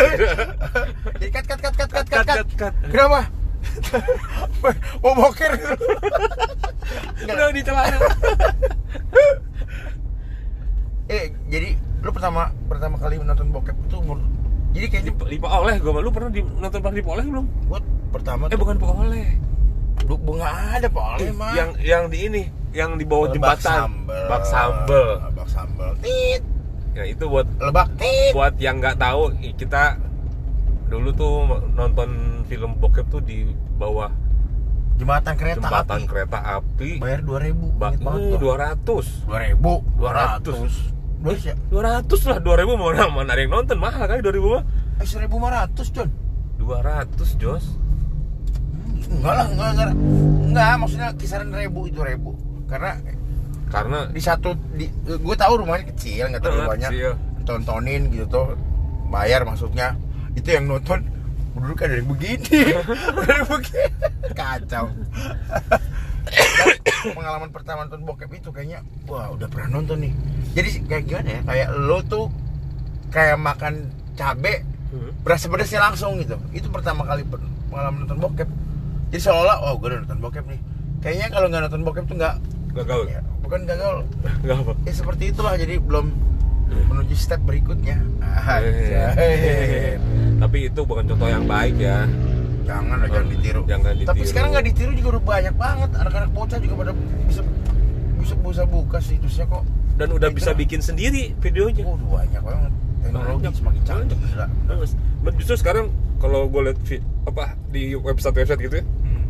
jadi 1.22 1.30
cut 1.32 1.46
cut 1.48 1.60
cut 1.62 1.74
cut, 1.78 1.89
Cut, 1.91 2.06
cut. 2.10 2.26
cut, 2.28 2.48
cut. 2.58 2.74
kenapa 2.89 3.22
mau 5.04 5.13
boker 5.15 5.52
udah 7.24 7.48
di 7.54 7.62
celana 7.63 7.98
eh 11.13 11.32
jadi 11.48 11.69
lu 12.04 12.12
pertama 12.12 12.52
pertama 12.67 12.96
kali 13.00 13.15
menonton 13.15 13.48
bokep 13.54 13.76
itu 13.78 13.96
umur 14.02 14.19
jadi 14.74 14.86
kayak 14.88 15.04
di, 15.04 15.12
di 15.14 15.38
Pak 15.38 15.52
Oleh 15.56 15.76
gue 15.78 15.92
lu 15.94 16.10
pernah 16.10 16.30
di, 16.30 16.42
nonton 16.42 16.80
pernah 16.80 16.98
Pak 16.98 17.14
Oleh 17.14 17.26
belum 17.26 17.46
buat 17.68 17.84
pertama 18.10 18.44
eh 18.46 18.58
bukan 18.58 18.76
Pak 18.76 18.90
Oleh 18.92 19.30
Lu 20.04 20.16
bunga 20.18 20.50
ada 20.76 20.88
Pak 20.88 21.06
Oleh 21.16 21.30
Ih, 21.30 21.34
mah. 21.34 21.54
yang 21.54 21.70
yang 21.80 22.04
di 22.08 22.18
ini 22.24 22.44
yang 22.72 22.98
di 22.98 23.06
bawah 23.06 23.30
Lebak 23.30 23.62
jembatan 23.62 23.80
sambel. 23.86 24.26
bak 24.28 24.44
sambel 24.44 25.08
Lebak 25.24 25.48
sambel. 25.48 25.90
Tit. 26.02 26.42
ya 26.92 27.04
itu 27.06 27.24
buat 27.24 27.46
Lebak 27.56 27.88
tit. 27.96 28.32
buat 28.34 28.54
yang 28.58 28.78
nggak 28.78 28.98
tahu 28.98 29.22
kita 29.56 29.98
dulu 30.86 31.10
tuh 31.12 31.34
nonton 31.72 32.10
film 32.44 32.78
bokep 32.78 33.06
tuh 33.08 33.22
di 33.22 33.46
bawah 33.76 34.10
Jembatan 34.94 35.34
kereta 35.34 35.58
jembatan 35.60 36.00
api. 36.00 36.06
kereta 36.06 36.38
api 36.54 36.92
Bayar 36.98 37.22
2000 37.22 37.50
Ba- 37.74 37.90
inget 37.90 38.02
banget 38.04 38.22
eh, 38.22 38.38
gua. 38.38 38.56
200 38.78 39.26
2000 39.26 40.93
200 41.24 41.40
200 41.40 41.48
ya 41.48 41.56
200 41.72 42.30
lah 42.30 42.38
2000 42.38 42.68
mau 42.76 42.92
mana 42.92 43.04
mana 43.08 43.32
ada 43.32 43.40
yang 43.40 43.52
nonton? 43.52 43.78
Mahal 43.80 44.06
kali 44.06 44.20
2000 44.20 44.44
mah. 44.52 44.64
Eh 45.00 45.08
1500 45.08 45.88
John. 45.90 46.10
200 46.60 47.42
Jos. 47.42 47.66
Enggak 49.10 49.34
lah 49.34 49.48
enggak 49.48 49.70
enggak. 49.72 49.90
Enggak 50.44 50.72
maksudnya 50.78 51.10
kisaran 51.16 51.50
ribu 51.50 51.88
itu 51.88 52.00
ribu. 52.00 52.36
Karena 52.68 53.00
karena 53.68 54.06
di 54.08 54.20
satu 54.20 54.54
di 54.72 54.86
gue 55.04 55.36
tahu 55.36 55.64
rumahnya 55.64 55.90
kecil 55.90 56.30
nggak 56.30 56.42
terlalu 56.42 56.62
Eh, 56.62 56.70
banyak. 56.70 56.92
kecil. 56.92 57.14
tontonin 57.44 58.08
gitu 58.08 58.26
tuh 58.28 58.48
bayar 59.08 59.44
maksudnya. 59.44 59.96
Itu 60.34 60.50
yang 60.50 60.68
nonton 60.68 61.04
dulu 61.54 61.72
kan 61.74 61.88
dari 61.88 62.02
begini. 62.02 62.74
Dari 63.24 63.44
begini. 63.46 63.88
Kacau 64.34 64.90
pengalaman 67.12 67.50
pertama 67.52 67.84
nonton 67.84 68.04
bokep 68.04 68.32
itu 68.32 68.50
kayaknya 68.50 68.80
wah 69.06 69.28
udah 69.30 69.48
pernah 69.52 69.80
nonton 69.80 70.04
nih. 70.04 70.14
Jadi 70.54 70.70
kayak 70.88 71.04
gimana 71.04 71.30
ya? 71.30 71.42
Kayak 71.44 71.70
lo 71.76 72.00
tuh 72.02 72.26
kayak 73.10 73.38
makan 73.38 73.74
cabe 74.14 74.64
Hmm. 74.94 75.10
berasa 75.26 75.50
pedasnya 75.50 75.82
langsung 75.82 76.22
gitu. 76.22 76.38
Itu 76.54 76.70
pertama 76.70 77.02
kali 77.02 77.26
pengalaman 77.74 78.06
nonton 78.06 78.22
bokep. 78.22 78.46
Jadi 79.10 79.22
seolah 79.26 79.66
oh 79.66 79.74
gue 79.82 79.90
udah 79.90 80.06
nonton 80.06 80.22
bokep 80.22 80.46
nih. 80.46 80.62
Kayaknya 81.02 81.28
kalau 81.34 81.48
nggak 81.50 81.62
nonton 81.66 81.82
bokep 81.82 82.06
tuh 82.06 82.16
nggak 82.22 82.36
gagal 82.78 83.02
ya, 83.10 83.22
bukan 83.42 83.66
gagal 83.66 84.06
nggak 84.46 84.58
apa. 84.62 84.74
Ya 84.86 84.94
seperti 84.94 85.24
itulah. 85.34 85.58
Jadi 85.58 85.82
belum 85.82 86.14
menuju 86.94 87.16
step 87.18 87.42
berikutnya. 87.42 87.98
Aja. 88.22 89.18
Eh, 89.18 89.98
tapi 90.38 90.70
itu 90.70 90.82
bukan 90.86 91.10
contoh 91.10 91.26
yang 91.26 91.50
baik 91.50 91.74
ya 91.78 92.06
jangan 92.63 92.95
lah, 92.95 93.08
jangan 93.08 93.28
ditiru. 93.30 93.62
Jangan 93.63 93.91
ditiru. 93.93 94.10
tapi 94.10 94.23
sekarang 94.23 94.49
nggak 94.52 94.65
ditiru 94.65 94.91
juga 94.93 95.10
udah 95.12 95.23
banyak 95.26 95.56
banget. 95.56 95.89
Anak-anak 95.95 96.30
bocah 96.32 96.58
juga 96.58 96.73
pada 96.78 96.91
bisa 97.23 97.41
bisa 98.15 98.34
bisa 98.36 98.63
buka 98.63 98.97
situsnya 98.97 99.45
kok. 99.45 99.63
Dan 99.93 100.08
udah 100.10 100.30
bisa 100.30 100.52
kira- 100.52 100.60
bikin 100.60 100.80
sendiri 100.80 101.36
videonya. 101.38 101.84
Oh 101.84 101.93
udah 101.93 102.10
banyak 102.17 102.41
banget. 102.41 102.71
Teknologi 103.04 103.32
Banyak. 103.38 103.54
semakin 103.54 103.82
canggih 103.84 104.17
gila. 104.17 104.45
Justru 105.36 105.56
sekarang 105.56 105.86
kalau 106.17 106.47
gue 106.47 106.62
lihat 106.63 106.80
apa 107.26 107.43
di 107.67 107.93
website 107.93 108.32
website 108.34 108.62
gitu 108.62 108.80
ya 108.80 108.86
Hmm, 109.04 109.28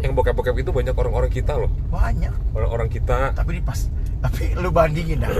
yang 0.00 0.12
bokep 0.12 0.34
bokep 0.34 0.58
itu 0.58 0.70
banyak 0.70 0.90
orang-orang 0.92 1.30
kita 1.30 1.54
loh. 1.54 1.70
Banyak. 1.88 2.34
Orang-orang 2.50 2.88
kita. 2.88 3.30
Tapi 3.30 3.58
di 3.58 3.62
pas 3.62 3.78
tapi 4.18 4.54
lu 4.54 4.70
bandingin 4.70 5.18
dah 5.18 5.30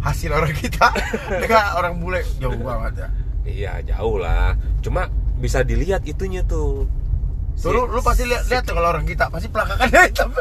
hasil 0.00 0.30
orang 0.30 0.50
kita. 0.52 0.90
Dengan 1.42 1.74
orang 1.74 1.94
bule 1.96 2.26
jauh 2.36 2.58
banget 2.58 3.06
ya. 3.06 3.08
Iya 3.42 3.72
jauh 3.88 4.18
lah. 4.18 4.54
Cuma 4.78 5.06
bisa 5.42 5.66
dilihat 5.66 6.06
itunya 6.06 6.46
tuh 6.46 6.86
Tuh, 7.52 7.68
lu, 7.68 7.84
lu 7.84 8.00
pasti 8.00 8.24
lihat 8.24 8.48
lihat 8.48 8.64
tuh 8.64 8.74
kalau 8.74 8.90
orang 8.90 9.04
kita 9.04 9.28
pasti 9.28 9.46
pelakakannya 9.46 10.08
hitam. 10.08 10.32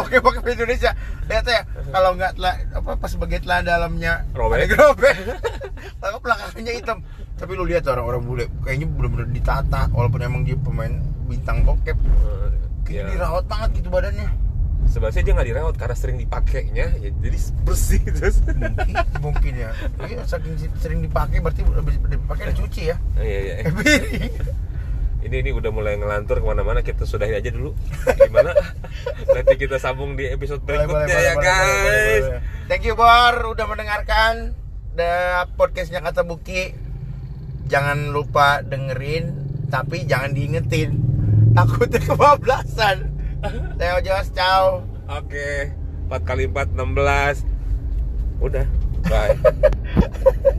Oke, 0.00 0.18
pakai 0.24 0.56
Indonesia. 0.56 0.90
Lihat 1.28 1.44
ya, 1.46 1.62
kalau 1.92 2.16
nggak 2.16 2.32
apa 2.74 2.90
pas 2.96 3.12
bagian 3.20 3.42
telah 3.44 3.60
dalamnya 3.60 4.24
Robek. 4.32 4.72
robek. 4.72 5.14
Kalau 6.02 6.18
pelakakannya 6.24 6.72
hitam. 6.80 6.98
Tapi 7.36 7.52
lu 7.54 7.68
lihat 7.68 7.84
orang-orang 7.92 8.22
bule 8.24 8.44
kayaknya 8.64 8.88
bener-bener 8.88 9.28
ditata 9.30 9.92
walaupun 9.92 10.20
emang 10.24 10.42
dia 10.48 10.56
pemain 10.56 10.90
bintang 11.28 11.60
bokep. 11.62 11.94
Eh, 11.94 12.48
Kayaknya 12.88 13.02
ya. 13.04 13.10
dirawat 13.12 13.44
banget 13.44 13.70
gitu 13.76 13.88
badannya. 13.92 14.28
Sebenarnya 14.90 15.22
dia 15.22 15.32
nggak 15.36 15.48
dirawat 15.50 15.74
karena 15.76 15.96
sering 15.98 16.16
dipakainya 16.20 16.86
ya, 16.98 17.10
jadi 17.10 17.38
bersih 17.66 18.02
terus 18.16 18.40
Mungkin, 18.46 18.94
mungkin 19.20 19.52
ya. 19.54 19.70
Iya, 20.02 20.22
saking 20.24 20.54
sering 20.80 21.00
dipakai 21.04 21.42
berarti 21.42 21.62
dipakai 22.10 22.54
dicuci 22.54 22.94
ya. 22.94 22.96
iya 23.20 23.38
iya 23.40 23.54
piring. 23.70 24.32
ini 25.26 25.36
ini 25.42 25.50
udah 25.50 25.70
mulai 25.74 25.98
ngelantur 25.98 26.38
ke 26.38 26.46
mana-mana 26.46 26.86
kita 26.86 27.02
sudahin 27.02 27.34
aja 27.34 27.50
dulu 27.50 27.74
gimana 28.14 28.54
nanti 29.26 29.58
kita 29.58 29.74
sambung 29.82 30.14
di 30.14 30.30
episode 30.30 30.62
berikutnya 30.62 31.02
boleh, 31.02 31.18
ya 31.18 31.34
boleh, 31.34 31.42
guys 31.42 31.66
boleh, 31.66 31.82
boleh, 31.82 32.20
boleh. 32.22 32.40
Thank 32.70 32.82
you 32.86 32.94
Bor 32.94 33.34
udah 33.54 33.66
mendengarkan 33.66 34.54
the 34.96 35.44
podcastnya 35.54 36.00
kata 36.02 36.24
Buki. 36.24 36.72
Jangan 37.66 38.10
lupa 38.10 38.62
dengerin, 38.62 39.30
tapi 39.70 40.06
jangan 40.06 40.34
diingetin. 40.34 40.98
Takutnya 41.54 42.00
kebablasan. 42.02 43.15
Teo 43.78 43.96
Jos, 44.02 44.26
ciao. 44.32 44.82
oke 45.06 45.70
4 46.10 46.22
kali 46.22 46.44
4 46.50 46.74
16 46.74 47.46
udah 48.42 48.66
bye 49.06 49.34